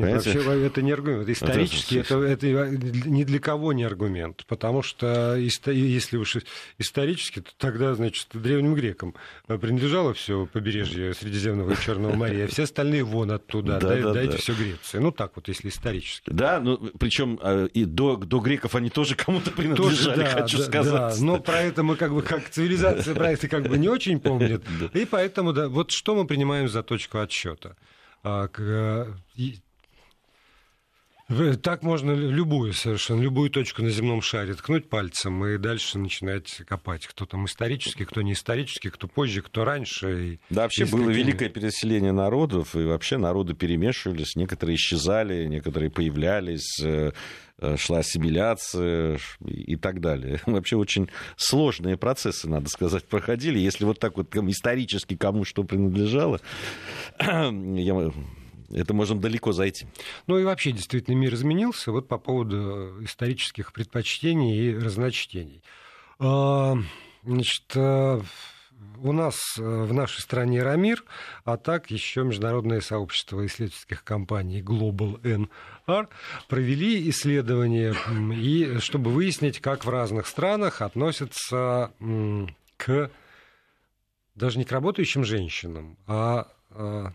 нет, 0.01 0.25
вообще 0.25 0.67
это 0.67 0.83
не 0.83 0.93
аргумент. 0.93 1.29
Исторически 1.29 1.97
это, 1.97 2.19
это, 2.21 2.47
это 2.47 3.09
ни 3.09 3.25
для 3.25 3.39
кого 3.39 3.73
не 3.73 3.85
аргумент. 3.85 4.45
Потому 4.47 4.83
что 4.83 5.37
если 5.37 6.17
уж 6.17 6.39
исторически, 6.79 7.41
то 7.41 7.51
тогда, 7.57 7.95
значит, 7.95 8.29
древним 8.33 8.75
грекам 8.75 9.15
принадлежало 9.47 10.15
все 10.15 10.47
побережье 10.47 11.15
Средиземного 11.15 11.73
и 11.73 11.77
Черного 11.77 12.15
моря, 12.15 12.45
а 12.45 12.49
все 12.49 12.65
остальные 12.65 13.05
вон 13.05 13.31
оттуда. 13.31 13.79
Да, 13.79 13.89
Дай, 13.89 14.03
да, 14.03 14.13
дайте 14.13 14.33
да. 14.33 14.39
все 14.39 14.55
Греции. 14.55 14.99
Ну 14.99 15.13
так 15.13 15.33
вот, 15.37 15.49
если 15.49 15.69
исторически. 15.69 16.31
Да, 16.31 16.61
ну 16.61 16.77
причем 16.99 17.39
а, 17.43 17.67
и 17.67 17.85
до, 17.85 18.17
до 18.17 18.39
греков 18.41 18.75
они 18.75 18.91
тоже 18.91 19.15
кому-то 19.15 19.51
принадлежали, 19.51 19.97
тоже, 19.97 20.17
да, 20.17 20.27
хочу 20.27 20.59
да, 20.59 20.65
сказать. 20.65 21.19
Да, 21.19 21.25
но 21.25 21.41
про 21.41 21.61
это 21.61 21.83
мы 21.83 21.97
как 21.97 22.13
бы 22.13 22.23
как 22.23 22.49
цивилизация 22.51 23.15
про 23.15 23.33
это 23.33 23.49
как 23.49 23.69
бы 23.69 23.79
не 23.79 23.89
очень 23.89 24.21
помнит. 24.21 24.65
И 24.95 25.05
поэтому, 25.05 25.53
да, 25.53 25.69
вот 25.69 25.91
что 25.91 26.15
мы 26.15 26.27
принимаем 26.27 26.69
за 26.69 26.83
точку 26.83 27.19
отсчета. 27.19 27.77
Так 31.62 31.83
можно 31.83 32.12
любую 32.12 32.73
совершенно, 32.73 33.21
любую 33.21 33.51
точку 33.51 33.83
на 33.83 33.91
земном 33.91 34.23
шаре 34.23 34.55
ткнуть 34.55 34.89
пальцем 34.89 35.45
и 35.45 35.59
дальше 35.59 35.99
начинать 35.99 36.62
копать. 36.69 37.09
Кто 37.09 37.27
там 37.27 37.47
исторический, 37.47 38.05
кто 38.05 38.23
не 38.23 38.35
исторический, 38.35 38.91
кто 38.91 39.09
позже, 39.09 39.43
кто 39.43 39.65
раньше. 39.65 40.39
Да, 40.51 40.62
вообще 40.62 40.85
было 40.85 41.07
какими... 41.07 41.15
великое 41.15 41.49
переселение 41.49 42.12
народов, 42.12 42.77
и 42.77 42.85
вообще 42.85 43.17
народы 43.17 43.55
перемешивались, 43.55 44.37
некоторые 44.37 44.77
исчезали, 44.77 45.47
некоторые 45.47 45.91
появлялись 45.91 46.81
э, 46.81 47.11
э, 47.59 47.77
шла 47.77 47.99
ассимиляция 47.99 49.19
и 49.45 49.75
так 49.75 50.01
далее. 50.01 50.41
Вообще 50.47 50.77
очень 50.77 51.11
сложные 51.37 51.97
процессы, 51.97 52.49
надо 52.49 52.69
сказать, 52.69 53.05
проходили. 53.05 53.59
Если 53.59 53.85
вот 53.85 53.99
так 53.99 54.17
вот 54.17 54.33
исторически 54.37 55.17
кому 55.17 55.45
что 55.45 55.65
принадлежало, 55.65 56.41
я 57.19 58.12
это 58.71 58.95
можем 58.95 59.21
далеко 59.21 59.53
зайти. 59.53 59.87
Ну 60.27 60.39
и 60.39 60.45
вообще, 60.45 60.73
действительно, 60.73 61.15
мир 61.15 61.35
изменился 61.35 61.93
вот 61.93 62.09
по 62.09 62.19
поводу 62.19 63.03
исторических 63.03 63.73
предпочтений 63.73 64.71
и 64.71 64.79
разночтений. 64.79 65.63
А, 66.19 66.77
значит, 67.25 67.65
э, 67.75 68.21
у 69.03 69.13
нас 69.13 69.37
э, 69.59 69.63
в 69.63 69.93
нашей 69.93 70.21
стране 70.21 70.63
Рамир, 70.63 71.05
а 71.45 71.57
так 71.57 71.91
еще 71.91 72.25
международное 72.25 72.81
сообщество 72.81 73.45
исследовательских 73.47 74.05
компаний 74.05 74.63
Global 74.63 75.21
NR 75.87 76.09
провели 76.49 77.09
исследование, 77.11 77.95
и, 78.35 78.79
чтобы 78.81 79.11
выяснить, 79.11 79.61
как 79.61 79.85
в 79.85 79.91
разных 79.91 80.27
странах 80.27 80.83
относятся 80.83 81.93
к 82.77 83.11
даже 84.35 84.59
не 84.59 84.65
к 84.65 84.73
работающим 84.73 85.25
женщинам, 85.25 85.97
а, 86.07 86.49
а 86.71 87.13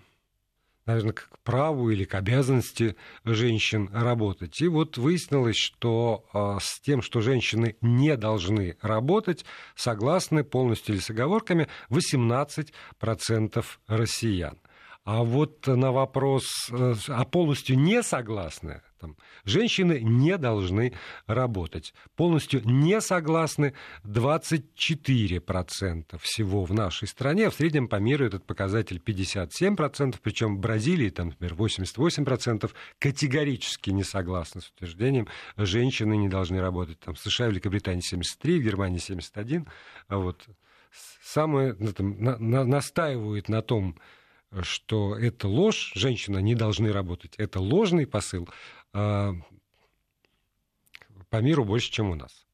наверное, 0.86 1.14
к 1.14 1.30
праву 1.44 1.90
или 1.90 2.04
к 2.04 2.16
обязанности 2.16 2.96
женщин 3.24 3.90
работать. 3.92 4.62
И 4.62 4.68
вот 4.68 4.98
выяснилось, 4.98 5.58
что 5.58 6.26
а, 6.34 6.60
с 6.60 6.80
тем, 6.82 7.02
что 7.02 7.22
женщины 7.22 7.76
не 7.82 8.18
должны 8.18 8.78
работать, 8.82 9.46
согласны 9.76 10.44
полностью 10.44 10.96
или 10.96 11.02
с 11.02 11.10
оговорками 11.10 11.68
18% 11.90 13.66
россиян. 13.88 14.60
А 15.04 15.24
вот 15.24 15.66
на 15.66 15.92
вопрос, 15.92 16.70
э, 16.72 16.94
а 17.08 17.26
полностью 17.26 17.80
не 17.80 18.04
согласны, 18.04 18.82
там, 19.02 19.18
женщины 19.44 20.00
не 20.02 20.38
должны 20.38 20.94
работать. 21.26 21.96
Полностью 22.16 22.62
не 22.64 23.02
согласны 23.02 23.74
24% 24.06 26.20
всего 26.20 26.64
в 26.64 26.74
нашей 26.74 27.08
стране. 27.08 27.50
В 27.50 27.56
среднем 27.56 27.88
по 27.88 27.96
миру 27.96 28.26
этот 28.26 28.46
показатель 28.46 29.02
57%, 29.04 30.18
причем 30.22 30.58
в 30.58 30.60
Бразилии, 30.60 31.10
там, 31.10 31.30
например, 31.30 31.56
88% 31.56 32.70
категорически 33.00 33.90
не 33.90 34.04
согласны 34.04 34.62
с 34.62 34.70
утверждением, 34.70 35.28
женщины 35.58 36.16
не 36.16 36.30
должны 36.30 36.62
работать. 36.62 37.00
Там, 37.00 37.16
в 37.16 37.20
США 37.20 37.48
Великобритании 37.48 38.02
73, 38.02 38.60
в 38.60 38.64
Германии 38.64 39.00
71. 39.00 39.68
А 40.08 40.18
вот 40.18 40.48
самое, 41.24 41.76
ну, 41.80 41.92
там, 41.92 42.22
на, 42.22 42.38
на, 42.38 42.64
настаивают 42.64 43.50
на 43.50 43.64
том, 43.64 43.98
что 44.62 45.16
это 45.16 45.48
ложь, 45.48 45.94
женщины 45.96 46.42
не 46.42 46.56
должны 46.56 46.92
работать, 46.92 47.36
это 47.38 47.60
ложный 47.60 48.06
посыл, 48.06 48.50
а, 48.94 49.34
по 51.30 51.38
миру 51.38 51.64
больше, 51.64 51.92
чем 51.92 52.10
у 52.10 52.16
нас. 52.16 52.46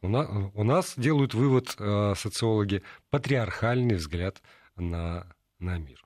У 0.00 0.08
нас, 0.08 0.28
у 0.54 0.64
нас 0.64 0.94
делают 0.96 1.34
вывод 1.34 1.74
а, 1.78 2.14
социологи 2.14 2.82
патриархальный 3.10 3.96
взгляд 3.96 4.42
на, 4.76 5.26
на 5.58 5.78
мир. 5.78 6.04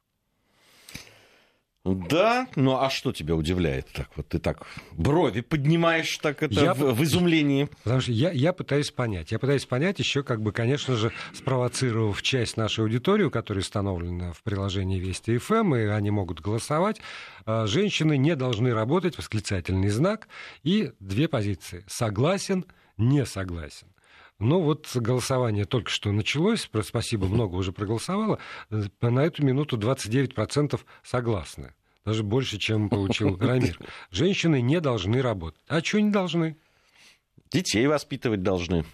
Да, 1.85 2.47
ну 2.55 2.79
а 2.79 2.91
что 2.91 3.13
тебя 3.13 3.35
удивляет 3.35 3.89
так? 3.93 4.09
Вот 4.15 4.29
ты 4.29 4.39
так 4.39 4.65
брови 4.93 5.41
поднимаешь 5.41 6.17
так 6.19 6.45
это 6.45 6.55
я, 6.55 6.75
в, 6.75 6.95
в 6.95 7.03
изумлении. 7.03 7.69
Потому 7.83 8.01
что 8.01 8.13
я, 8.13 8.31
я 8.31 8.53
пытаюсь 8.53 8.93
понять. 8.93 9.33
Я 9.33 9.41
пытаюсь 9.41 9.67
понять 9.67 9.99
еще, 9.99 10.23
как 10.23 10.41
бы, 10.43 10.53
конечно 10.53 10.95
же, 10.95 11.13
спровоцировав 11.35 12.23
часть 12.23 12.57
нашей 12.57 12.85
аудитории, 12.85 13.29
которая 13.31 13.63
установлена 13.63 14.33
в 14.33 14.43
приложении 14.45 15.01
Вести 15.01 15.39
ФМ, 15.39 15.55
эм, 15.55 15.77
и 15.77 15.81
они 15.87 16.13
могут 16.13 16.41
голосовать. 16.41 17.01
А, 17.47 17.67
женщины 17.67 18.17
не 18.17 18.37
должны 18.37 18.73
работать, 18.73 19.19
восклицательный 19.19 19.89
знак, 19.89 20.29
и 20.63 20.93
две 21.01 21.27
позиции. 21.27 21.85
Согласен, 21.89 22.65
не 22.97 23.27
согласен. 23.27 23.92
Ну 24.43 24.61
вот 24.61 24.91
голосование 24.97 25.65
только 25.67 25.89
что 25.89 26.11
началось, 26.11 26.69
спасибо, 26.83 27.27
много 27.27 27.55
уже 27.55 27.71
проголосовало. 27.71 28.41
На 28.71 29.21
эту 29.21 29.45
минуту 29.45 29.77
29% 29.77 30.81
согласны. 31.05 31.75
Даже 32.05 32.25
больше, 32.25 32.59
чем 32.59 32.89
получил 32.89 33.37
Рамир. 33.41 33.79
Женщины 34.11 34.61
не 34.61 34.81
должны 34.81 35.23
работать. 35.23 35.61
А 35.69 35.81
что 35.81 36.01
не 36.01 36.11
должны? 36.11 36.57
Детей 37.53 37.87
воспитывать 37.87 38.43
должны 38.43 38.85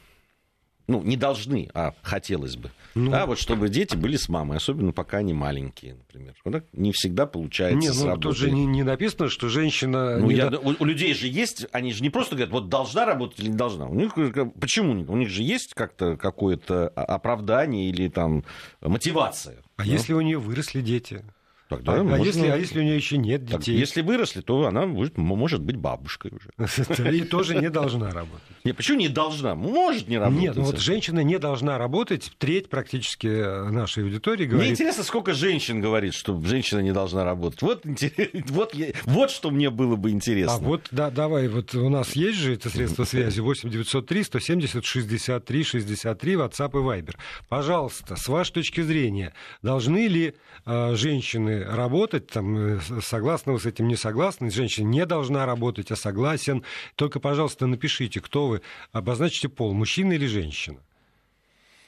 ну, 0.88 1.03
не 1.03 1.16
должны, 1.16 1.70
а 1.74 1.94
хотелось 2.03 2.57
бы. 2.57 2.70
Ну, 2.94 3.11
да, 3.11 3.27
вот 3.27 3.38
чтобы 3.38 3.68
дети 3.68 3.94
были 3.94 4.16
с 4.16 4.29
мамой, 4.29 4.57
особенно 4.57 4.92
пока 4.92 5.18
они 5.18 5.35
маленькие, 5.35 5.94
например. 5.94 6.35
Вот 6.44 6.64
не 6.72 6.92
всегда 6.92 7.27
получается 7.27 7.92
не, 7.92 8.05
ну, 8.05 8.16
Тут 8.16 8.37
же 8.37 8.51
не, 8.51 8.64
не 8.66 8.83
написано, 8.83 9.29
что 9.29 9.48
женщина... 9.48 10.18
Ну, 10.18 10.31
я, 10.31 10.48
до... 10.48 10.59
у, 10.59 10.74
у 10.79 10.85
людей 10.85 11.14
же 11.14 11.29
есть, 11.29 11.66
они 11.72 11.92
же 11.92 12.03
не 12.03 12.11
просто 12.11 12.35
говорят, 12.35 12.53
вот 12.53 12.68
должна 12.68 13.05
работать 13.05 13.38
или 13.40 13.51
не 13.51 13.57
должна. 13.57 13.87
У 13.87 13.94
них, 13.94 14.14
почему? 14.59 15.05
У 15.07 15.16
них 15.16 15.29
же 15.29 15.42
есть 15.42 15.74
как-то 15.74 16.16
какое-то 16.16 16.88
оправдание 16.88 17.90
или 17.90 18.09
там 18.09 18.42
мотивация. 18.81 19.59
А 19.77 19.85
ну? 19.85 19.92
если 19.92 20.14
у 20.14 20.20
нее 20.22 20.38
выросли 20.38 20.81
дети? 20.81 21.22
Тогда 21.68 21.94
а, 21.94 22.02
можно... 22.02 22.16
а, 22.16 22.26
если, 22.26 22.46
а 22.46 22.57
если 22.57 22.81
у 22.81 22.83
нее 22.83 22.96
еще 22.96 23.18
нет 23.18 23.44
детей? 23.44 23.57
Так, 23.59 23.68
если 23.68 24.00
выросли, 24.00 24.40
то 24.40 24.66
она 24.66 24.87
будет, 24.87 25.18
может 25.18 25.61
быть 25.61 25.76
бабушкой 25.76 26.33
уже. 26.33 27.12
И 27.12 27.20
тоже 27.22 27.57
не 27.57 27.68
должна 27.68 28.11
работать. 28.11 28.42
Нет, 28.64 28.76
почему 28.76 28.98
не 28.98 29.09
должна? 29.09 29.54
Может 29.54 30.09
не 30.09 30.16
работать. 30.16 30.40
Нет, 30.40 30.57
ну 30.57 30.62
вот 30.62 30.78
женщина 30.78 31.20
не 31.20 31.38
должна 31.38 31.76
работать. 31.76 32.33
Треть 32.38 32.70
практически 32.70 33.26
нашей 33.70 34.04
аудитории 34.04 34.46
говорит... 34.46 34.62
Мне 34.62 34.70
интересно, 34.72 35.04
сколько 35.04 35.35
женщин 35.35 35.83
говорит, 35.83 36.14
что 36.14 36.40
женщина 36.40 36.81
не 36.81 36.92
должна 36.92 37.24
работать. 37.24 37.61
Вот, 37.61 37.85
вот, 38.48 38.74
вот 39.04 39.31
что 39.31 39.50
мне 39.50 39.68
было 39.68 39.96
бы 39.96 40.11
интересно. 40.11 40.54
А 40.54 40.59
вот, 40.59 40.88
да, 40.90 41.11
давай, 41.11 41.48
вот 41.48 41.74
у 41.74 41.88
нас 41.90 42.16
есть 42.16 42.38
же 42.38 42.54
это 42.54 42.70
средство 42.70 43.04
связи 43.04 43.40
8 43.40 43.68
903 43.68 44.22
170 44.22 44.85
63 44.85 45.64
63 45.64 46.33
WhatsApp 46.35 46.70
и 46.70 47.02
Viber. 47.02 47.16
Пожалуйста, 47.50 48.16
с 48.16 48.26
вашей 48.28 48.52
точки 48.52 48.81
зрения, 48.81 49.35
должны 49.62 50.07
ли 50.07 50.35
э, 50.64 50.94
женщины 50.94 51.58
работать, 51.62 52.27
там, 52.29 52.77
э, 52.77 52.81
согласны 53.03 53.53
вы 53.53 53.61
с 53.61 53.66
этим, 53.66 53.88
не 53.88 53.97
согласны, 53.97 54.51
женщина 54.51 54.87
не 54.87 55.07
должна 55.07 55.47
работать, 55.47 55.90
а 55.90 55.97
согласен. 55.97 56.64
Только, 56.94 57.21
пожалуйста, 57.21 57.66
напишите, 57.66 58.21
кто 58.21 58.49
вы, 58.49 58.62
обозначьте 58.92 59.49
пол, 59.49 59.73
мужчина 59.73 60.12
или 60.12 60.27
женщина. 60.27 60.79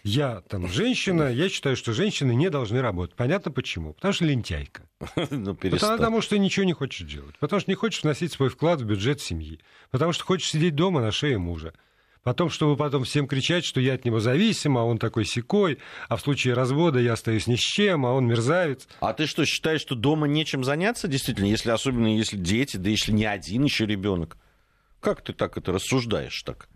Я 0.02 0.40
там 0.48 0.66
женщина, 0.68 1.30
я 1.30 1.48
считаю, 1.48 1.76
что 1.76 1.92
женщины 1.92 2.34
не 2.34 2.48
должны 2.48 2.80
работать. 2.80 3.16
Понятно 3.16 3.52
почему? 3.52 3.92
Потому 3.94 4.14
что 4.14 4.24
лентяйка. 4.24 4.82
Ну, 5.30 5.54
потому, 5.54 5.78
потому 5.78 6.20
что 6.22 6.38
ничего 6.38 6.64
не 6.64 6.72
хочешь 6.72 7.06
делать. 7.06 7.36
Потому 7.38 7.60
что 7.60 7.70
не 7.70 7.74
хочешь 7.74 8.02
вносить 8.02 8.32
свой 8.32 8.48
вклад 8.48 8.80
в 8.80 8.84
бюджет 8.84 9.20
семьи. 9.20 9.60
Потому 9.90 10.12
что 10.12 10.24
хочешь 10.24 10.50
сидеть 10.50 10.74
дома 10.74 11.00
на 11.00 11.12
шее 11.12 11.38
мужа. 11.38 11.74
Потом, 12.22 12.50
чтобы 12.50 12.76
потом 12.76 13.04
всем 13.04 13.26
кричать, 13.26 13.64
что 13.64 13.80
я 13.80 13.94
от 13.94 14.04
него 14.04 14.20
зависим, 14.20 14.76
а 14.76 14.84
он 14.84 14.98
такой 14.98 15.24
секой, 15.24 15.78
а 16.08 16.16
в 16.16 16.20
случае 16.20 16.52
развода 16.52 16.98
я 16.98 17.14
остаюсь 17.14 17.46
ни 17.46 17.56
с 17.56 17.60
чем, 17.60 18.04
а 18.04 18.12
он 18.12 18.26
мерзавец. 18.26 18.86
А 19.00 19.14
ты 19.14 19.26
что, 19.26 19.46
считаешь, 19.46 19.80
что 19.80 19.94
дома 19.94 20.26
нечем 20.26 20.62
заняться, 20.62 21.08
действительно, 21.08 21.46
если 21.46 21.70
особенно 21.70 22.14
если 22.14 22.36
дети, 22.36 22.76
да 22.76 22.90
если 22.90 23.12
не 23.12 23.24
один 23.24 23.64
еще 23.64 23.86
ребенок? 23.86 24.36
Как 25.00 25.22
ты 25.22 25.32
так 25.32 25.56
это 25.56 25.72
рассуждаешь 25.72 26.42
так? 26.42 26.68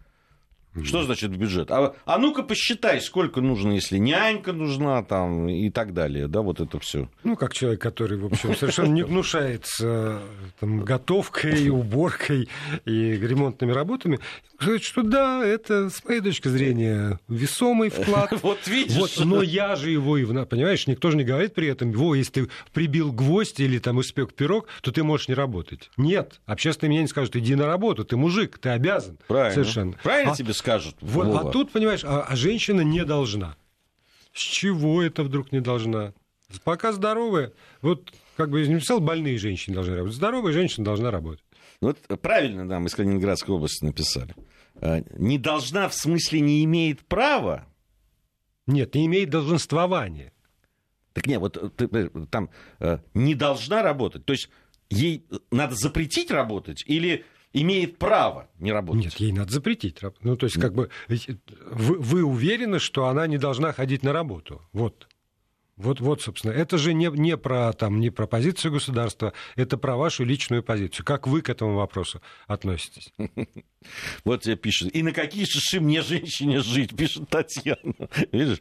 Что 0.82 1.04
значит 1.04 1.30
бюджет? 1.36 1.70
А, 1.70 1.94
а 2.04 2.18
ну-ка 2.18 2.42
посчитай, 2.42 3.00
сколько 3.00 3.40
нужно, 3.40 3.72
если 3.72 3.96
нянька 3.96 4.52
нужна 4.52 5.04
там 5.04 5.48
и 5.48 5.70
так 5.70 5.94
далее, 5.94 6.26
да, 6.26 6.40
вот 6.42 6.60
это 6.60 6.80
все. 6.80 7.08
Ну, 7.22 7.36
как 7.36 7.52
человек, 7.52 7.80
который, 7.80 8.18
в 8.18 8.26
общем, 8.26 8.56
совершенно 8.56 8.92
не 8.92 9.04
гнушается 9.04 10.20
там, 10.58 10.80
готовкой, 10.84 11.68
уборкой 11.68 12.48
и 12.84 13.12
ремонтными 13.12 13.70
работами, 13.70 14.18
сказать, 14.64 14.82
что 14.82 15.02
да, 15.02 15.44
это, 15.44 15.90
с 15.90 16.04
моей 16.04 16.20
точки 16.20 16.48
зрения, 16.48 17.18
весомый 17.28 17.90
вклад. 17.90 18.32
Вот 18.42 18.66
видишь. 18.66 18.96
Вот, 18.96 19.24
но 19.24 19.42
я 19.42 19.76
же 19.76 19.90
его 19.90 20.18
и... 20.18 20.24
Понимаешь, 20.24 20.86
никто 20.86 21.10
же 21.10 21.16
не 21.16 21.24
говорит 21.24 21.54
при 21.54 21.68
этом, 21.68 21.92
во, 21.92 22.14
если 22.14 22.32
ты 22.32 22.48
прибил 22.72 23.12
гвоздь 23.12 23.60
или 23.60 23.78
там 23.78 24.00
испек 24.00 24.34
пирог, 24.34 24.66
то 24.82 24.90
ты 24.90 25.02
можешь 25.02 25.28
не 25.28 25.34
работать. 25.34 25.90
Нет, 25.96 26.40
общественные 26.46 26.90
мнения 26.90 27.08
скажут, 27.08 27.36
иди 27.36 27.54
на 27.54 27.66
работу, 27.66 28.04
ты 28.04 28.16
мужик, 28.16 28.58
ты 28.58 28.70
обязан. 28.70 29.18
Правильно. 29.28 29.54
Совершенно. 29.54 29.92
Правильно 30.02 30.32
а, 30.32 30.36
тебе 30.36 30.52
скажут. 30.52 30.96
Вот, 31.00 31.34
а 31.34 31.50
тут, 31.50 31.70
понимаешь, 31.72 32.04
а, 32.04 32.26
а 32.28 32.36
женщина 32.36 32.80
не 32.80 33.04
должна. 33.04 33.56
С 34.32 34.40
чего 34.40 35.02
это 35.02 35.22
вдруг 35.22 35.52
не 35.52 35.60
должна? 35.60 36.12
Пока 36.64 36.92
здоровая, 36.92 37.52
вот 37.82 38.12
как 38.36 38.50
бы 38.50 38.60
я 38.60 38.66
не 38.66 38.80
писал, 38.80 39.00
больные 39.00 39.38
женщины 39.38 39.74
должны 39.74 39.94
работать. 39.94 40.16
Здоровая 40.16 40.52
женщина 40.52 40.84
должна 40.84 41.10
работать. 41.10 41.44
Вот 41.80 41.98
правильно 42.20 42.64
нам 42.64 42.86
из 42.86 42.94
Калининградской 42.94 43.54
области 43.54 43.84
написали. 43.84 44.34
А, 44.84 45.02
не 45.16 45.38
должна 45.38 45.88
в 45.88 45.94
смысле 45.94 46.40
не 46.40 46.62
имеет 46.64 47.00
права? 47.06 47.66
Нет, 48.66 48.94
не 48.94 49.06
имеет 49.06 49.30
долженствования. 49.30 50.32
Так 51.14 51.26
нет, 51.26 51.40
вот 51.40 51.76
ты, 51.76 52.10
там 52.30 52.50
э, 52.80 52.98
не 53.14 53.34
должна 53.34 53.82
работать. 53.82 54.26
То 54.26 54.34
есть 54.34 54.50
ей 54.90 55.26
надо 55.50 55.74
запретить 55.74 56.30
работать 56.30 56.84
или 56.86 57.24
имеет 57.54 57.96
право 57.96 58.50
не 58.58 58.72
работать. 58.72 59.04
Нет, 59.04 59.14
ей 59.14 59.32
надо 59.32 59.52
запретить. 59.52 60.00
Ну, 60.20 60.36
то 60.36 60.44
есть, 60.44 60.60
как 60.60 60.74
бы, 60.74 60.90
вы, 61.08 61.98
вы 61.98 62.22
уверены, 62.22 62.78
что 62.78 63.06
она 63.06 63.26
не 63.26 63.38
должна 63.38 63.72
ходить 63.72 64.02
на 64.02 64.12
работу? 64.12 64.60
Вот. 64.72 65.08
Вот, 65.76 66.00
вот, 66.00 66.22
собственно, 66.22 66.52
это 66.52 66.78
же 66.78 66.94
не, 66.94 67.10
не, 67.10 67.36
про, 67.36 67.72
там, 67.72 67.98
не 67.98 68.10
про 68.10 68.26
позицию 68.26 68.72
государства, 68.72 69.32
это 69.56 69.76
про 69.76 69.96
вашу 69.96 70.24
личную 70.24 70.62
позицию. 70.62 71.04
Как 71.04 71.26
вы 71.26 71.42
к 71.42 71.48
этому 71.48 71.74
вопросу 71.74 72.20
относитесь? 72.46 73.12
Вот 74.24 74.40
тебе 74.40 74.56
пишут. 74.56 74.94
И 74.94 75.02
на 75.02 75.12
какие 75.12 75.44
шиши 75.44 75.78
мне 75.78 76.00
женщине 76.00 76.60
жить, 76.60 76.96
пишет 76.96 77.28
Татьяна. 77.28 77.92
Видишь, 78.32 78.60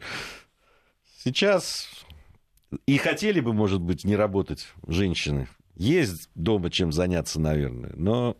сейчас 1.16 1.88
и 2.84 2.98
хотели 2.98 3.40
бы, 3.40 3.54
может 3.54 3.80
быть, 3.80 4.04
не 4.04 4.16
работать 4.16 4.68
женщины. 4.86 5.48
Есть 5.76 6.28
дома 6.34 6.70
чем 6.70 6.92
заняться, 6.92 7.40
наверное, 7.40 7.92
но 7.96 8.36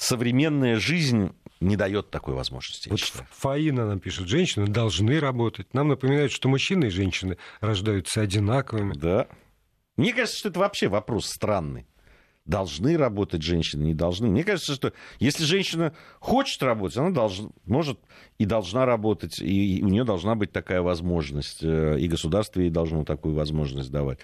современная 0.00 0.80
жизнь 0.80 1.30
не 1.60 1.76
дает 1.76 2.10
такой 2.10 2.34
возможности. 2.34 2.88
Вот 2.88 3.00
Фаина 3.00 3.86
нам 3.86 4.00
пишет, 4.00 4.28
женщины 4.28 4.66
должны 4.66 5.20
работать. 5.20 5.74
Нам 5.74 5.88
напоминают, 5.88 6.32
что 6.32 6.48
мужчины 6.48 6.86
и 6.86 6.90
женщины 6.90 7.36
рождаются 7.60 8.22
одинаковыми. 8.22 8.94
Да. 8.94 9.28
Мне 9.98 10.14
кажется, 10.14 10.38
что 10.38 10.48
это 10.48 10.60
вообще 10.60 10.88
вопрос 10.88 11.26
странный. 11.26 11.86
Должны 12.46 12.96
работать 12.96 13.42
женщины, 13.42 13.82
не 13.82 13.94
должны. 13.94 14.28
Мне 14.28 14.42
кажется, 14.42 14.74
что 14.74 14.94
если 15.18 15.44
женщина 15.44 15.94
хочет 16.18 16.62
работать, 16.62 16.96
она 16.96 17.10
должна, 17.10 17.50
может 17.66 18.00
и 18.38 18.46
должна 18.46 18.86
работать, 18.86 19.38
и 19.38 19.82
у 19.82 19.88
нее 19.88 20.04
должна 20.04 20.34
быть 20.34 20.50
такая 20.50 20.80
возможность, 20.80 21.62
э, 21.62 22.00
и 22.00 22.08
государство 22.08 22.60
ей 22.60 22.70
должно 22.70 23.04
такую 23.04 23.34
возможность 23.34 23.90
давать. 23.90 24.20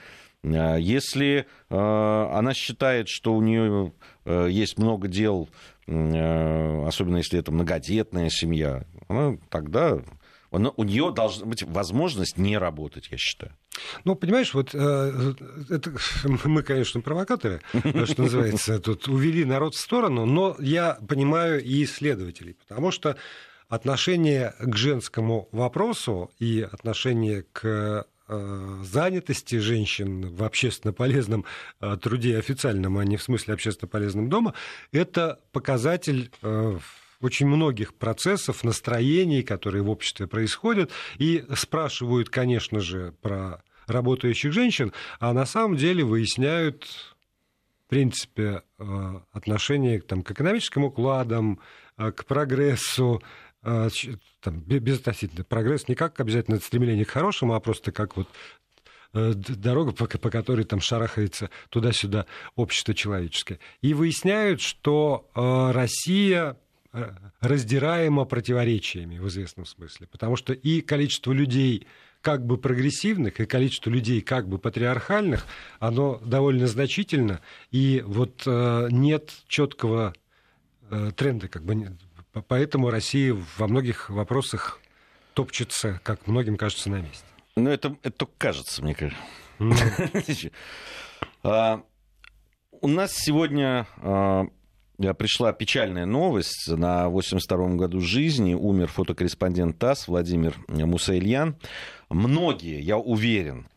А 0.55 0.77
если 0.77 1.47
э, 1.71 1.77
она 1.77 2.55
считает, 2.55 3.09
что 3.09 3.35
у 3.35 3.43
нее 3.43 3.93
э, 4.25 4.49
есть 4.51 4.79
много 4.79 5.09
дел, 5.09 5.49
особенно 5.87 7.19
если 7.19 7.39
это 7.39 7.53
многодетная 7.53 8.29
семья, 8.29 8.85
она 9.07 9.37
тогда 9.51 10.01
Но 10.51 10.73
у 10.77 10.85
нее 10.85 11.13
должна 11.15 11.47
быть 11.47 11.63
возможность 11.63 12.39
не 12.39 12.59
работать, 12.59 13.09
я 13.11 13.19
считаю. 13.19 13.53
Ну, 14.05 14.15
понимаешь, 14.15 14.55
вот 14.55 14.71
э, 14.75 15.35
это, 15.69 15.93
мы, 16.45 16.63
конечно, 16.63 17.01
провокаторы, 17.01 17.61
что 18.05 18.23
называется, 18.23 18.81
тут 18.81 19.07
увели 19.09 19.45
народ 19.45 19.75
в 19.75 19.81
сторону, 19.81 20.27
но 20.27 20.57
я 20.59 20.99
понимаю 21.09 21.63
и 21.63 21.85
исследователей, 21.85 22.55
потому 22.55 22.91
что 22.91 23.17
отношение 23.69 24.55
к 24.61 24.77
женскому 24.77 25.49
вопросу 25.53 26.31
и 26.39 26.67
отношение 26.71 27.45
к 27.53 27.65
э, 27.65 28.05
занятости 28.29 29.57
женщин 29.57 30.35
в 30.35 30.43
общественно 30.43 30.93
полезном 30.93 31.45
э, 31.81 31.97
труде 32.01 32.39
официальном, 32.39 32.99
а 32.99 33.05
не 33.05 33.17
в 33.17 33.23
смысле 33.23 33.55
общественно 33.55 33.89
полезном 33.89 34.29
дома, 34.29 34.55
это 34.93 35.41
показатель 35.53 36.31
очень 37.21 37.47
многих 37.47 37.95
процессов, 37.95 38.63
настроений, 38.65 39.43
которые 39.43 39.83
в 39.83 39.91
обществе 39.91 40.27
происходят, 40.27 40.91
и 41.19 41.45
спрашивают, 41.55 42.29
конечно 42.29 42.81
же, 42.81 43.15
про 43.23 43.63
работающих 43.87 44.53
женщин, 44.53 44.93
а 45.21 45.33
на 45.33 45.47
самом 45.47 45.77
деле 45.77 46.05
выясняют, 46.05 46.85
в 47.87 47.91
принципе, 47.91 48.63
э, 48.79 48.85
отношение 49.33 50.01
там, 50.01 50.23
к 50.23 50.31
экономическим 50.33 50.85
укладам, 50.85 51.61
э, 51.97 52.11
к 52.11 52.25
прогрессу, 52.25 53.23
э, 53.23 53.27
там, 54.41 54.61
безотносительно 54.61 55.45
прогресс 55.45 55.89
не 55.89 55.95
как 55.95 56.21
обязательно 56.21 56.59
стремление 56.61 57.05
к 57.05 57.11
хорошему, 57.11 57.55
а 57.55 57.61
просто 57.61 57.91
как 57.91 58.17
вот 58.17 58.29
дорога, 59.13 59.93
по, 59.93 60.07
по 60.07 60.31
которой 60.31 60.65
там 60.65 60.81
шарахается 60.81 61.51
туда-сюда 61.71 62.27
общество 62.55 62.95
человеческое. 62.95 63.59
И 63.81 63.95
выясняют, 63.95 64.61
что 64.61 65.29
Россия 65.35 66.57
раздираема 67.41 68.25
противоречиями 68.25 69.19
в 69.19 69.29
известном 69.29 69.67
смысле, 69.67 70.07
потому 70.07 70.37
что 70.37 70.53
и 70.53 70.81
количество 70.81 71.33
людей 71.33 71.87
как 72.23 72.45
бы 72.45 72.59
прогрессивных, 72.59 73.39
и 73.39 73.47
количество 73.47 73.91
людей 73.91 74.21
как 74.21 74.49
бы 74.49 74.59
патриархальных, 74.59 75.47
оно 75.79 76.21
довольно 76.25 76.67
значительно, 76.67 77.41
и 77.71 78.03
вот 78.05 78.43
э, 78.47 78.89
нет 78.91 79.33
четкого 79.47 80.13
э, 80.91 81.13
тренда, 81.15 81.49
как 81.49 81.65
бы, 81.65 81.97
поэтому 82.43 82.91
Россия 82.91 83.37
во 83.57 83.69
многих 83.69 84.11
вопросах 84.11 84.81
топчется, 85.35 86.01
как 86.03 86.27
многим 86.27 86.57
кажется, 86.57 86.91
на 86.91 86.97
месте. 86.97 87.25
Ну, 87.57 87.71
это, 87.71 87.97
это 88.03 88.17
только 88.17 88.33
кажется, 88.39 88.83
мне 88.83 88.95
кажется. 88.95 89.23
А, 91.43 91.83
у 92.81 92.89
нас 92.89 93.13
сегодня 93.15 93.87
а, 93.99 94.47
пришла 94.99 95.53
печальная 95.53 96.07
новость. 96.07 96.69
На 96.69 97.07
82-м 97.07 97.77
году 97.77 98.01
жизни 98.01 98.55
умер 98.55 98.89
фотокорреспондент 98.89 99.79
ТАСС 99.79 100.09
Владимир 100.09 100.57
Мусаильян. 100.69 101.57
Многие, 102.09 102.81
я 102.81 102.99
уверен, 102.99 103.69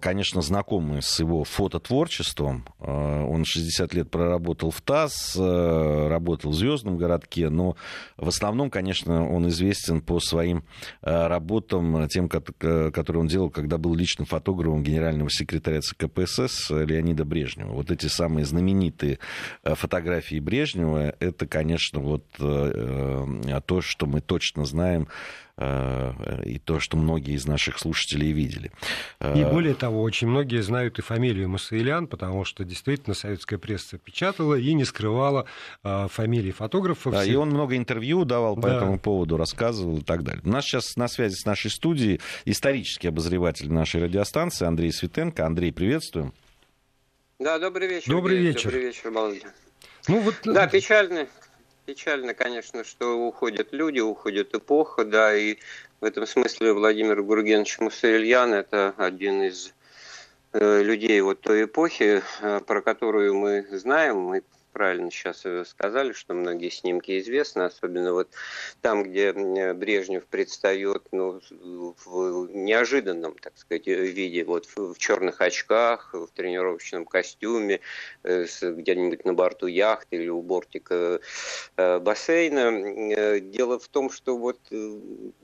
конечно, 0.00 0.40
знакомы 0.40 1.02
с 1.02 1.20
его 1.20 1.44
фототворчеством. 1.44 2.64
Э, 2.80 3.22
он 3.22 3.44
60 3.44 3.92
лет 3.94 4.10
проработал 4.10 4.70
в 4.70 4.80
ТАСС, 4.80 5.36
э, 5.36 6.08
работал 6.08 6.52
в 6.52 6.54
«Звездном 6.54 6.96
городке», 6.96 7.50
но 7.50 7.76
в 8.16 8.28
основном, 8.28 8.70
конечно, 8.70 9.28
он 9.28 9.48
известен 9.48 10.00
по 10.00 10.20
своим 10.20 10.64
работам, 11.02 12.08
тем, 12.08 12.28
которые 12.28 13.20
он 13.20 13.26
делал, 13.26 13.50
когда 13.50 13.78
был 13.78 13.94
личным 13.94 14.26
фотографом 14.26 14.82
генерального 14.82 15.30
секретаря 15.30 15.80
ЦК 15.80 16.06
КПСС 16.08 16.70
Леонида 16.70 17.24
Брежнева. 17.24 17.72
Вот 17.72 17.90
эти 17.90 18.06
самые 18.06 18.44
знаменитые 18.44 19.18
фотографии 19.62 20.40
Брежнева, 20.40 21.14
это, 21.18 21.46
конечно, 21.46 22.00
вот 22.00 22.24
то, 22.36 23.80
что 23.80 24.06
мы 24.06 24.20
точно 24.20 24.64
знаем 24.64 25.08
Э, 25.08 25.47
и 25.58 26.58
то, 26.58 26.78
что 26.78 26.96
многие 26.96 27.34
из 27.34 27.46
наших 27.46 27.78
слушателей 27.78 28.32
видели. 28.32 28.70
И 29.20 29.40
э, 29.40 29.50
более 29.50 29.74
того, 29.74 30.02
очень 30.02 30.28
многие 30.28 30.62
знают 30.62 30.98
и 30.98 31.02
фамилию 31.02 31.48
Масаилян, 31.48 32.06
потому 32.06 32.44
что 32.44 32.64
действительно 32.64 33.14
советская 33.14 33.58
пресса 33.58 33.98
печатала 33.98 34.54
и 34.54 34.72
не 34.74 34.84
скрывала 34.84 35.46
э, 35.82 36.06
фамилии 36.08 36.52
фотографов. 36.52 37.12
Да, 37.12 37.24
и 37.24 37.34
он 37.34 37.50
много 37.50 37.76
интервью 37.76 38.24
давал 38.24 38.54
по 38.54 38.68
да. 38.68 38.76
этому 38.76 38.98
поводу, 38.98 39.36
рассказывал 39.36 39.98
и 39.98 40.02
так 40.02 40.22
далее. 40.22 40.42
У 40.44 40.48
нас 40.48 40.64
сейчас 40.64 40.96
на 40.96 41.08
связи 41.08 41.34
с 41.34 41.44
нашей 41.44 41.70
студией 41.70 42.20
исторический 42.44 43.08
обозреватель 43.08 43.72
нашей 43.72 44.02
радиостанции 44.02 44.66
Андрей 44.66 44.92
Светенко. 44.92 45.44
Андрей, 45.44 45.72
приветствуем. 45.72 46.32
Да, 47.40 47.58
добрый 47.58 47.88
вечер. 47.88 48.10
Добрый 48.10 48.38
вечер. 48.38 48.64
Добрый 48.64 48.86
вечер, 48.86 49.10
Володя. 49.10 49.52
Ну, 50.06 50.20
вот... 50.20 50.34
Да, 50.44 50.66
печально, 50.66 51.26
Печально, 51.88 52.34
конечно, 52.34 52.84
что 52.84 53.18
уходят 53.18 53.68
люди, 53.72 53.98
уходит 53.98 54.54
эпоха, 54.54 55.06
да, 55.06 55.34
и 55.34 55.56
в 56.02 56.04
этом 56.04 56.26
смысле 56.26 56.74
Владимир 56.74 57.22
Гургенович 57.22 57.78
Мусаильян– 57.78 58.52
это 58.52 58.92
один 58.98 59.40
из 59.40 59.72
э, 60.52 60.82
людей 60.82 61.18
вот 61.22 61.40
той 61.40 61.64
эпохи, 61.64 62.22
э, 62.42 62.60
про 62.66 62.82
которую 62.82 63.36
мы 63.36 63.66
знаем, 63.70 64.18
мы 64.18 64.42
правильно 64.72 65.10
сейчас 65.10 65.44
сказали, 65.68 66.12
что 66.12 66.34
многие 66.34 66.70
снимки 66.70 67.18
известны, 67.18 67.62
особенно 67.62 68.12
вот 68.12 68.28
там, 68.80 69.02
где 69.02 69.32
Брежнев 69.72 70.26
предстает 70.26 71.04
ну, 71.12 71.40
в 72.04 72.48
неожиданном, 72.52 73.36
так 73.40 73.56
сказать, 73.56 73.86
виде, 73.86 74.44
вот 74.44 74.66
в, 74.66 74.94
в 74.94 74.98
черных 74.98 75.40
очках, 75.40 76.10
в 76.12 76.28
тренировочном 76.28 77.04
костюме, 77.04 77.80
э, 78.24 78.46
где-нибудь 78.62 79.24
на 79.24 79.34
борту 79.34 79.66
яхты 79.66 80.16
или 80.16 80.28
у 80.28 80.42
бортика 80.42 81.20
э, 81.76 81.98
бассейна. 81.98 82.58
Э, 82.58 83.40
дело 83.40 83.78
в 83.78 83.88
том, 83.88 84.10
что 84.10 84.36
вот 84.36 84.60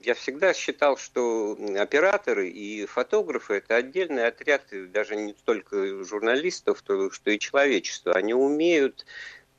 я 0.03 0.15
всегда 0.15 0.55
считал, 0.55 0.97
что 0.97 1.59
операторы 1.77 2.49
и 2.49 2.87
фотографы 2.87 3.55
это 3.55 3.77
отдельный 3.77 4.27
отряд 4.27 4.63
даже 4.93 5.17
не 5.17 5.33
столько 5.33 6.05
журналистов, 6.05 6.83
что 6.85 7.31
и 7.31 7.39
человечества. 7.39 8.13
Они 8.13 8.35
умеют 8.35 9.07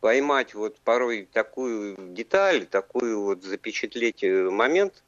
поймать 0.05 0.53
вот 0.53 0.79
порой 0.81 1.27
такую 1.33 1.95
деталь, 2.13 2.67
такую 2.67 3.23
вот 3.23 3.43
запечатлеть 3.43 4.23
э, 4.23 4.51
момент, 4.51 5.03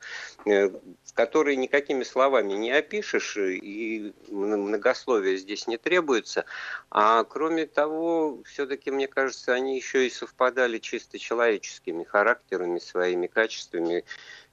э, 0.47 0.71
который 1.13 1.55
никакими 1.55 2.03
словами 2.03 2.53
не 2.53 2.71
опишешь, 2.71 3.37
и 3.37 4.11
многословия 4.27 5.37
здесь 5.37 5.67
не 5.67 5.77
требуется. 5.77 6.45
А 6.89 7.23
кроме 7.25 7.67
того, 7.67 8.41
все-таки, 8.45 8.89
мне 8.89 9.07
кажется, 9.07 9.53
они 9.53 9.75
еще 9.75 10.07
и 10.07 10.09
совпадали 10.09 10.79
чисто 10.79 11.19
человеческими 11.19 12.03
характерами, 12.03 12.79
своими 12.79 13.27
качествами, 13.27 13.97
Э, 13.99 14.03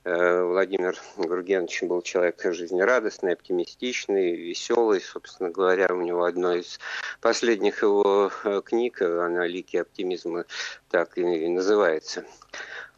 Владимир 0.04 0.98
Гургенович 1.16 1.84
был 1.84 2.02
человек 2.02 2.42
жизнерадостный, 2.42 3.32
оптимистичный, 3.32 4.36
веселый. 4.36 5.00
Собственно 5.00 5.48
говоря, 5.48 5.86
у 5.90 6.02
него 6.02 6.24
одно 6.24 6.52
из 6.52 6.78
последних 7.22 7.82
его 7.82 8.30
э, 8.44 8.60
книг 8.62 9.00
«Она 9.00 9.46
лики 9.46 9.78
оптимизма» 9.78 10.44
так 10.90 11.16
и 11.16 11.48
называется. 11.48 12.26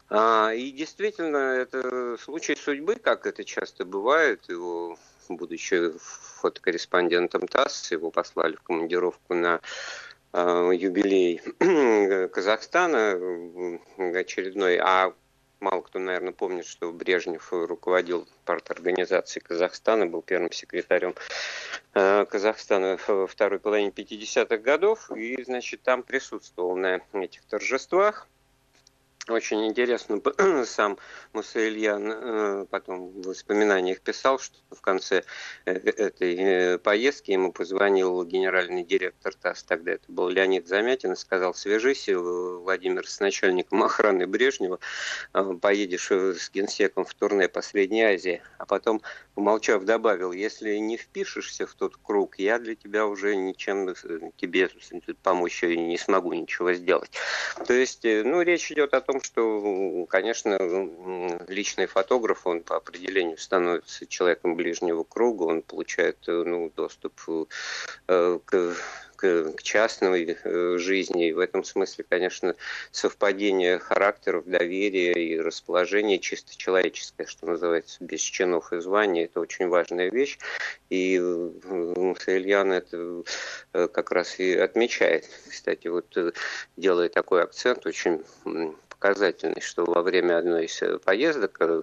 А, 0.09 0.51
и 0.53 0.71
действительно, 0.71 1.37
это 1.37 2.17
случай 2.17 2.55
судьбы, 2.55 2.95
как 2.95 3.25
это 3.25 3.45
часто 3.45 3.85
бывает. 3.85 4.41
Его, 4.49 4.97
будучи 5.29 5.91
фотокорреспондентом 5.97 7.47
ТАСС, 7.47 7.91
его 7.91 8.11
послали 8.11 8.55
в 8.55 8.63
командировку 8.63 9.33
на 9.33 9.61
э, 10.33 10.71
юбилей 10.73 11.41
Казахстана 12.33 13.17
очередной, 13.97 14.77
а 14.77 15.13
Мало 15.59 15.81
кто, 15.81 15.97
наверное, 15.97 16.33
помнит, 16.33 16.65
что 16.65 16.91
Брежнев 16.91 17.51
руководил 17.51 18.27
парторганизацией 18.45 19.43
Казахстана, 19.43 20.05
был 20.05 20.21
первым 20.21 20.51
секретарем 20.51 21.15
э, 21.93 22.25
Казахстана 22.25 22.99
во 23.07 23.25
второй 23.25 23.59
половине 23.59 23.89
50-х 23.89 24.57
годов, 24.57 25.09
и, 25.11 25.41
значит, 25.43 25.81
там 25.81 26.03
присутствовал 26.03 26.75
на 26.75 27.01
этих 27.13 27.43
торжествах. 27.45 28.27
Очень 29.29 29.67
интересно, 29.67 30.21
сам 30.65 30.97
Муса 31.33 31.67
Ильян 31.67 32.11
э, 32.11 32.65
потом 32.69 33.09
в 33.09 33.27
воспоминаниях 33.27 33.99
писал, 33.99 34.39
что 34.39 34.57
в 34.71 34.79
конце 34.79 35.23
э, 35.65 35.73
этой 35.73 36.35
э, 36.35 36.77
поездки 36.77 37.31
ему 37.31 37.51
позвонил 37.51 38.23
генеральный 38.23 38.85
директор 38.85 39.33
ТАСС, 39.33 39.63
тогда 39.63 39.93
это 39.93 40.05
был 40.07 40.29
Леонид 40.29 40.67
Замятин, 40.67 41.17
сказал, 41.17 41.53
свяжись, 41.53 42.07
Владимир, 42.07 43.05
с 43.05 43.19
начальником 43.19 43.83
охраны 43.83 44.27
Брежнева, 44.27 44.79
поедешь 45.61 46.09
с 46.09 46.49
генсеком 46.49 47.03
в 47.03 47.13
турне 47.13 47.49
по 47.49 47.61
Средней 47.61 48.03
Азии. 48.03 48.41
А 48.57 48.65
потом, 48.65 49.01
умолчав, 49.35 49.83
добавил, 49.83 50.31
если 50.31 50.77
не 50.77 50.95
впишешься 50.95 51.67
в 51.67 51.73
тот 51.73 51.97
круг, 51.97 52.39
я 52.39 52.59
для 52.59 52.75
тебя 52.75 53.05
уже 53.05 53.35
ничем 53.35 53.93
тебе 54.37 54.69
помочь 55.21 55.63
не 55.63 55.97
смогу 55.97 56.31
ничего 56.33 56.71
сделать. 56.73 57.11
То 57.65 57.73
есть, 57.73 58.03
ну, 58.03 58.41
речь 58.41 58.71
идет 58.71 58.93
о 58.93 59.01
том, 59.01 59.16
том, 59.17 59.23
что, 59.23 60.05
конечно, 60.09 60.57
личный 61.47 61.85
фотограф, 61.87 62.45
он 62.45 62.61
по 62.61 62.75
определению 62.77 63.37
становится 63.37 64.05
человеком 64.05 64.55
ближнего 64.55 65.03
круга, 65.03 65.43
он 65.43 65.61
получает 65.61 66.17
ну, 66.27 66.71
доступ 66.75 67.13
э, 68.07 68.39
к 68.45 68.75
к, 69.15 69.55
частной 69.63 70.37
э, 70.43 70.77
жизни. 70.77 71.29
И 71.29 71.33
в 71.33 71.39
этом 71.39 71.63
смысле, 71.63 72.05
конечно, 72.07 72.55
совпадение 72.91 73.79
характеров, 73.79 74.45
доверия 74.45 75.13
и 75.13 75.39
расположения 75.39 76.19
чисто 76.19 76.55
человеческое, 76.55 77.25
что 77.25 77.47
называется, 77.47 77.97
без 78.03 78.21
чинов 78.21 78.71
и 78.73 78.79
званий, 78.79 79.23
это 79.23 79.39
очень 79.39 79.69
важная 79.69 80.11
вещь. 80.11 80.37
И 80.91 81.17
Мусаильян 81.19 82.71
это 82.73 83.23
как 83.73 84.11
раз 84.11 84.37
и 84.37 84.53
отмечает. 84.53 85.25
Кстати, 85.49 85.87
вот 85.87 86.15
делая 86.75 87.09
такой 87.09 87.41
акцент 87.41 87.87
очень 87.87 88.21
показательный, 88.99 89.61
что 89.61 89.85
во 89.85 90.01
время 90.01 90.37
одной 90.37 90.65
из 90.65 90.81
э, 90.81 90.97
поездок, 90.99 91.57
э, 91.59 91.81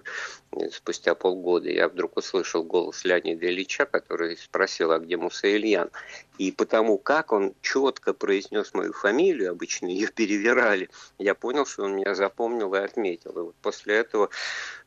спустя 0.71 1.15
полгода, 1.15 1.69
я 1.69 1.87
вдруг 1.87 2.17
услышал 2.17 2.63
голос 2.63 3.05
Леонида 3.05 3.47
Ильича, 3.47 3.85
который 3.85 4.37
спросил, 4.37 4.91
а 4.91 4.99
где 4.99 5.17
Муса 5.17 5.47
Ильян? 5.47 5.89
И 6.37 6.51
потому 6.51 6.97
как 6.97 7.31
он 7.31 7.53
четко 7.61 8.13
произнес 8.13 8.73
мою 8.73 8.93
фамилию, 8.93 9.51
обычно 9.51 9.87
ее 9.87 10.07
перевирали, 10.07 10.89
я 11.17 11.35
понял, 11.35 11.65
что 11.65 11.83
он 11.83 11.95
меня 11.95 12.15
запомнил 12.15 12.73
и 12.75 12.79
отметил. 12.79 13.31
И 13.31 13.41
вот 13.41 13.55
после 13.61 13.95
этого 13.95 14.29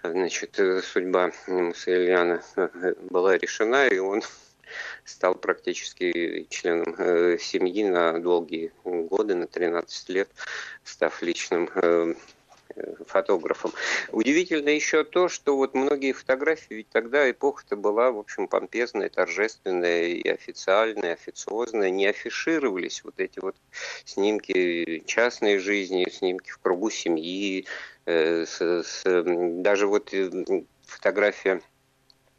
значит, 0.02 0.58
э, 0.58 0.82
судьба 0.82 1.32
Муса 1.46 1.90
Ильяна 1.90 2.42
была 3.10 3.38
решена, 3.38 3.86
и 3.88 3.98
он 3.98 4.22
стал 5.04 5.34
практически 5.34 6.46
членом 6.50 6.94
э, 6.98 7.38
семьи 7.38 7.84
на 7.84 8.18
долгие 8.18 8.72
годы, 8.84 9.34
на 9.34 9.46
13 9.46 10.08
лет, 10.10 10.28
став 10.84 11.22
личным 11.22 11.68
э, 11.74 12.14
фотографом. 13.06 13.72
Удивительно 14.10 14.68
еще 14.68 15.04
то, 15.04 15.28
что 15.28 15.56
вот 15.56 15.74
многие 15.74 16.12
фотографии, 16.12 16.74
ведь 16.74 16.88
тогда 16.90 17.30
эпоха-то 17.30 17.76
была, 17.76 18.10
в 18.10 18.18
общем, 18.18 18.48
помпезная, 18.48 19.08
торжественная 19.08 20.04
и 20.06 20.28
официальная, 20.28 21.14
официозная, 21.14 21.90
не 21.90 22.06
афишировались 22.06 23.02
вот 23.04 23.14
эти 23.18 23.38
вот 23.40 23.56
снимки 24.04 25.02
частной 25.06 25.58
жизни, 25.58 26.08
снимки 26.10 26.50
в 26.50 26.58
кругу 26.58 26.90
семьи, 26.90 27.66
э, 28.06 28.44
с, 28.46 28.60
с, 28.60 29.02
даже 29.04 29.86
вот 29.86 30.14
фотография 30.86 31.60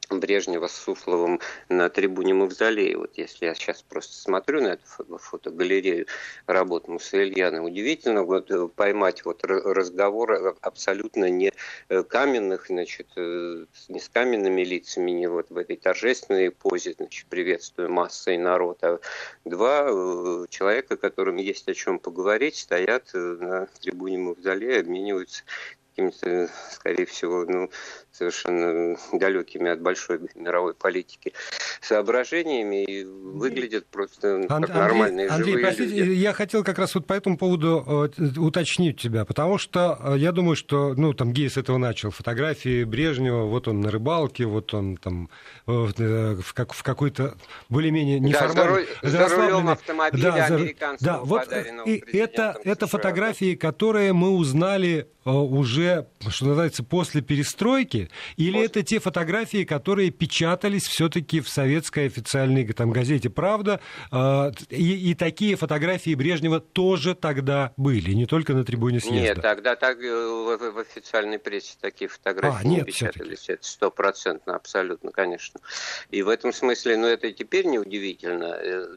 Брежнева 0.10 0.68
с 0.68 0.74
Сусловым 0.74 1.40
на 1.70 1.90
трибуне 1.90 2.34
Мавзолея. 2.34 2.98
Вот 2.98 3.18
если 3.18 3.46
я 3.46 3.54
сейчас 3.54 3.84
просто 3.84 4.16
смотрю 4.16 4.62
на 4.62 4.70
эту 4.70 4.86
фотогалерею 5.18 6.08
работ 6.48 6.88
Муссельяна, 6.88 7.64
удивительно 7.64 8.24
вот 8.24 8.50
э, 8.50 8.68
поймать 8.68 9.24
вот 9.26 9.44
разговор 9.44 10.58
абсолютно 10.62 11.30
не 11.30 11.54
э, 11.90 12.04
каменных, 12.04 12.68
значит, 12.68 13.08
э, 13.16 13.66
не 13.88 14.00
с 14.00 14.10
каменными 14.10 14.64
лицами, 14.64 15.12
не 15.12 15.28
вот 15.28 15.50
в 15.50 15.58
этой 15.58 15.76
торжественной 15.76 16.52
позе, 16.52 16.94
значит, 16.98 17.28
приветствую 17.28 17.92
массой 17.92 18.38
народ, 18.38 18.84
а 18.84 19.00
два 19.46 19.90
человека, 20.50 20.98
которым 20.98 21.38
есть 21.38 21.68
о 21.68 21.74
чем 21.74 22.00
поговорить, 22.00 22.56
стоят 22.56 23.12
на 23.14 23.68
трибуне 23.80 24.18
Мавзолея, 24.18 24.80
обмениваются 24.80 25.44
какими-то, 26.00 26.50
скорее 26.72 27.06
всего, 27.06 27.46
ну, 27.46 27.70
совершенно 28.12 28.98
далекими 29.14 29.72
от 29.72 29.82
большой 29.82 30.20
мировой 30.36 30.74
политики 30.74 31.34
соображениями 31.82 32.84
и 32.84 33.04
выглядят 33.06 33.86
просто 33.88 34.42
как 34.42 34.52
Андрей, 34.52 34.74
нормальные 34.74 35.28
Андрей, 35.28 35.54
живые 35.54 35.66
простите, 35.66 36.04
люди. 36.04 36.20
я 36.20 36.34
хотел 36.34 36.64
как 36.64 36.78
раз 36.80 36.96
вот 36.96 37.08
по 37.08 37.14
этому 37.14 37.38
поводу 37.38 38.12
э, 38.18 38.40
уточнить 38.40 39.00
тебя, 39.00 39.24
потому 39.24 39.58
что 39.58 39.98
э, 40.02 40.18
я 40.18 40.32
думаю, 40.34 40.56
что, 40.56 40.94
ну, 40.96 41.14
там 41.14 41.32
Гей 41.32 41.50
с 41.50 41.56
этого 41.56 41.78
начал, 41.78 42.12
фотографии 42.12 42.84
Брежнева, 42.84 43.46
вот 43.46 43.68
он 43.68 43.80
на 43.82 43.90
рыбалке, 43.90 44.46
вот 44.46 44.74
он 44.74 44.98
там 44.98 45.30
э, 45.68 45.72
в, 45.72 46.54
как, 46.54 46.74
в 46.74 46.84
какой-то 46.84 47.36
более-менее 47.70 48.20
неформальной... 48.20 48.88
Да, 49.02 49.10
за, 49.10 49.30
за 49.30 49.36
рулем 49.36 49.70
автомобиля 49.70 50.32
да, 50.32 50.46
американского 50.46 51.14
да, 51.14 51.20
вот, 51.24 51.48
и 51.86 52.04
это, 52.18 52.58
это 52.66 52.88
фотографии, 52.88 53.56
которые 53.56 54.12
мы 54.12 54.32
узнали 54.32 55.08
уже, 55.26 55.89
что 56.30 56.46
называется, 56.46 56.84
после 56.84 57.22
перестройки, 57.22 58.10
или 58.38 58.54
после. 58.54 58.66
это 58.66 58.84
те 58.84 59.00
фотографии, 59.00 59.64
которые 59.64 60.12
печатались 60.12 60.88
все-таки 60.88 61.42
в 61.42 61.50
советской 61.50 62.08
официальной 62.08 62.66
там, 62.74 62.92
газете 62.92 63.30
«Правда», 63.30 63.80
э, 64.12 64.52
и, 64.70 65.12
и 65.12 65.16
такие 65.16 65.56
фотографии 65.56 66.16
Брежнева 66.16 66.60
тоже 66.60 67.16
тогда 67.16 67.74
были, 67.78 68.12
не 68.14 68.26
только 68.26 68.54
на 68.54 68.64
трибуне 68.64 69.00
съезда? 69.00 69.20
Нет, 69.20 69.42
тогда 69.42 69.76
так, 69.76 70.00
э, 70.00 70.10
в, 70.10 70.72
в 70.72 70.78
официальной 70.80 71.40
прессе 71.40 71.76
такие 71.80 72.08
фотографии 72.08 72.66
а, 72.66 72.68
нет, 72.68 72.80
не 72.80 72.92
печатались, 72.92 73.50
это 73.50 73.66
стопроцентно, 73.66 74.56
абсолютно, 74.56 75.12
конечно. 75.12 75.60
И 76.12 76.22
в 76.22 76.30
этом 76.30 76.54
смысле, 76.54 76.98
ну 76.98 77.08
это 77.08 77.32
теперь 77.32 77.66
неудивительно, 77.66 78.56
э, 78.62 78.88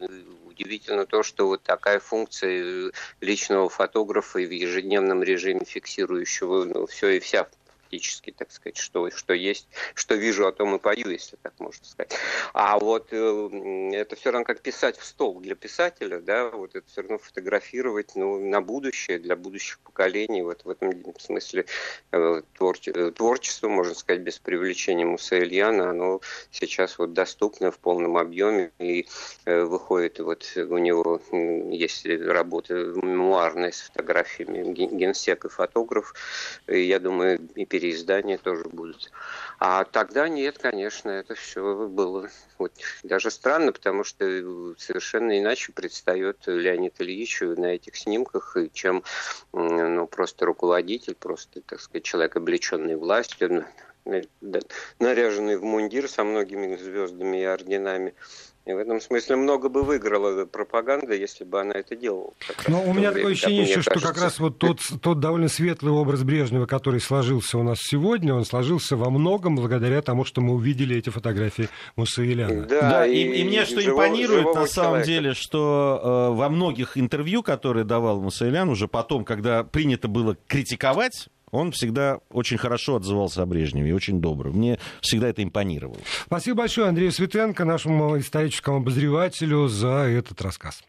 удивительно 0.63 1.07
то, 1.07 1.23
что 1.23 1.47
вот 1.47 1.63
такая 1.63 2.01
функция 2.01 2.93
личного 3.21 3.69
фотографа 3.69 4.39
и 4.39 4.47
в 4.47 4.51
ежедневном 4.51 5.23
режиме 5.23 5.65
фиксирующего 5.65 6.65
ну, 6.65 6.87
все 6.87 7.11
и 7.11 7.21
вся 7.21 7.47
практически, 7.93 8.31
так 8.31 8.51
сказать, 8.51 8.79
что, 8.79 9.11
что 9.11 9.35
есть, 9.35 9.69
что 9.95 10.15
вижу, 10.15 10.47
о 10.47 10.53
том 10.53 10.75
и 10.75 10.79
пою, 10.79 11.11
если 11.11 11.37
так 11.43 11.53
можно 11.59 11.85
сказать. 11.85 12.17
А 12.55 12.79
вот 12.79 13.09
э, 13.11 13.91
это 13.93 14.17
все 14.17 14.31
равно 14.31 14.47
как 14.47 14.63
писать 14.63 14.97
в 14.97 15.05
стол 15.05 15.41
для 15.41 15.55
писателя, 15.55 16.19
да, 16.19 16.49
вот 16.49 16.75
это 16.75 16.87
все 16.89 17.03
равно 17.03 17.19
фотографировать 17.19 18.13
ну, 18.15 18.39
на 18.49 18.63
будущее, 18.63 19.19
для 19.19 19.37
будущих 19.37 19.79
поколений. 19.81 20.43
Вот 20.43 20.65
в 20.65 20.71
этом 20.71 20.93
смысле 21.19 21.67
э, 22.13 22.43
творче, 22.57 22.93
э, 22.93 23.11
творчество, 23.11 23.69
можно 23.69 23.95
сказать, 23.95 24.23
без 24.23 24.39
привлечения 24.39 25.05
Муса 25.05 25.39
Ильяна, 25.39 25.91
оно 25.91 26.23
сейчас 26.51 26.99
вот 26.99 27.13
доступно 27.13 27.71
в 27.71 27.79
полном 27.79 28.17
объеме 28.17 28.71
и 28.79 29.07
э, 29.45 29.65
выходит 29.65 30.19
вот 30.19 30.51
у 30.57 30.79
него 30.79 31.21
есть 31.31 32.07
работа 32.07 32.75
мемуарная 32.75 33.71
с 33.71 33.83
фотографиями 33.83 34.73
генсек 34.73 35.45
и 35.45 35.49
фотограф. 35.49 36.15
И, 36.67 36.81
я 36.81 36.99
думаю, 36.99 37.39
и 37.55 37.67
перед 37.67 37.82
переиздания 37.83 38.39
тоже 38.39 38.65
будут. 38.65 39.11
А 39.59 39.85
тогда 39.85 40.29
нет, 40.29 40.59
конечно, 40.59 41.11
это 41.11 41.35
все 41.35 41.89
было 41.89 42.31
вот, 42.59 42.73
даже 43.03 43.31
странно, 43.31 43.73
потому 43.73 44.05
что 44.05 44.25
совершенно 44.79 45.39
иначе 45.39 45.73
предстает 45.73 46.39
Леонид 46.47 47.01
Ильич 47.01 47.41
на 47.41 47.67
этих 47.67 47.97
снимках, 47.97 48.57
чем 48.73 49.03
ну, 49.53 50.07
просто 50.07 50.47
руководитель, 50.47 51.17
просто, 51.17 51.61
так 51.63 51.81
сказать, 51.81 52.05
человек, 52.05 52.37
облеченный 52.37 52.95
властью, 52.95 53.67
наряженный 54.99 55.57
в 55.57 55.65
мундир 55.65 56.09
со 56.09 56.23
многими 56.23 56.77
звездами 56.77 57.41
и 57.41 57.45
орденами. 57.45 58.15
И 58.65 58.73
в 58.73 58.79
этом 58.79 59.01
смысле 59.01 59.37
много 59.37 59.69
бы 59.69 59.83
выиграла 59.83 60.45
пропаганда, 60.45 61.15
если 61.15 61.43
бы 61.43 61.61
она 61.61 61.73
это 61.75 61.97
делала. 61.97 62.33
Но 62.69 62.81
у 62.85 62.93
меня 62.93 63.11
такое 63.11 63.33
ощущение 63.33 63.65
еще, 63.65 63.83
что 63.83 63.99
как 63.99 64.17
раз 64.21 64.39
вот 64.39 64.59
тот, 64.59 64.79
тот 65.01 65.19
довольно 65.19 65.49
светлый 65.49 65.93
образ 65.93 66.23
Брежнева, 66.23 66.67
который 66.67 67.01
сложился 67.01 67.59
у 67.59 67.65
нас 67.65 67.79
сегодня, 67.81 68.33
он 68.35 68.45
сложился 68.45 68.97
во 68.97 69.11
многом 69.11 69.57
благодаря 69.57 70.01
тому, 70.01 70.25
что 70.25 70.41
мы 70.41 70.55
увидели 70.55 70.97
эти 70.97 71.11
фотографии 71.11 71.69
Мусаиляна. 71.97 72.63
Да, 72.67 72.81
да 72.81 73.07
и, 73.07 73.17
и, 73.17 73.41
и 73.41 73.45
мне 73.45 73.65
что 73.65 73.81
живого, 73.81 74.07
импонирует 74.07 74.55
на 74.55 74.67
самом 74.67 75.03
человека. 75.03 75.07
деле, 75.07 75.35
что 75.35 76.31
э, 76.31 76.37
во 76.37 76.49
многих 76.49 76.97
интервью, 76.97 77.43
которые 77.43 77.85
давал 77.85 78.21
Мусаилян, 78.21 78.69
уже 78.69 78.87
потом, 78.87 79.25
когда 79.25 79.65
принято 79.65 80.07
было 80.07 80.37
критиковать 80.47 81.29
он 81.53 81.71
всегда 81.71 82.19
очень 82.31 82.57
хорошо 82.57 82.97
отзывался 82.97 83.43
о 83.43 83.47
Брежневе 83.47 83.91
и 83.91 83.93
очень 83.93 84.21
добрый. 84.21 84.53
Мне 84.53 84.79
всегда 85.01 85.29
это 85.29 85.43
импонировало. 85.45 85.99
Спасибо 86.27 86.59
большое 86.59 86.89
Андрею 86.89 87.13
Светенко, 87.13 87.65
нашему 87.65 88.19
историческому 88.19 88.79
обозревателю, 88.79 89.69
за 89.69 90.09
этот 90.09 90.43
рассказ. 90.43 90.83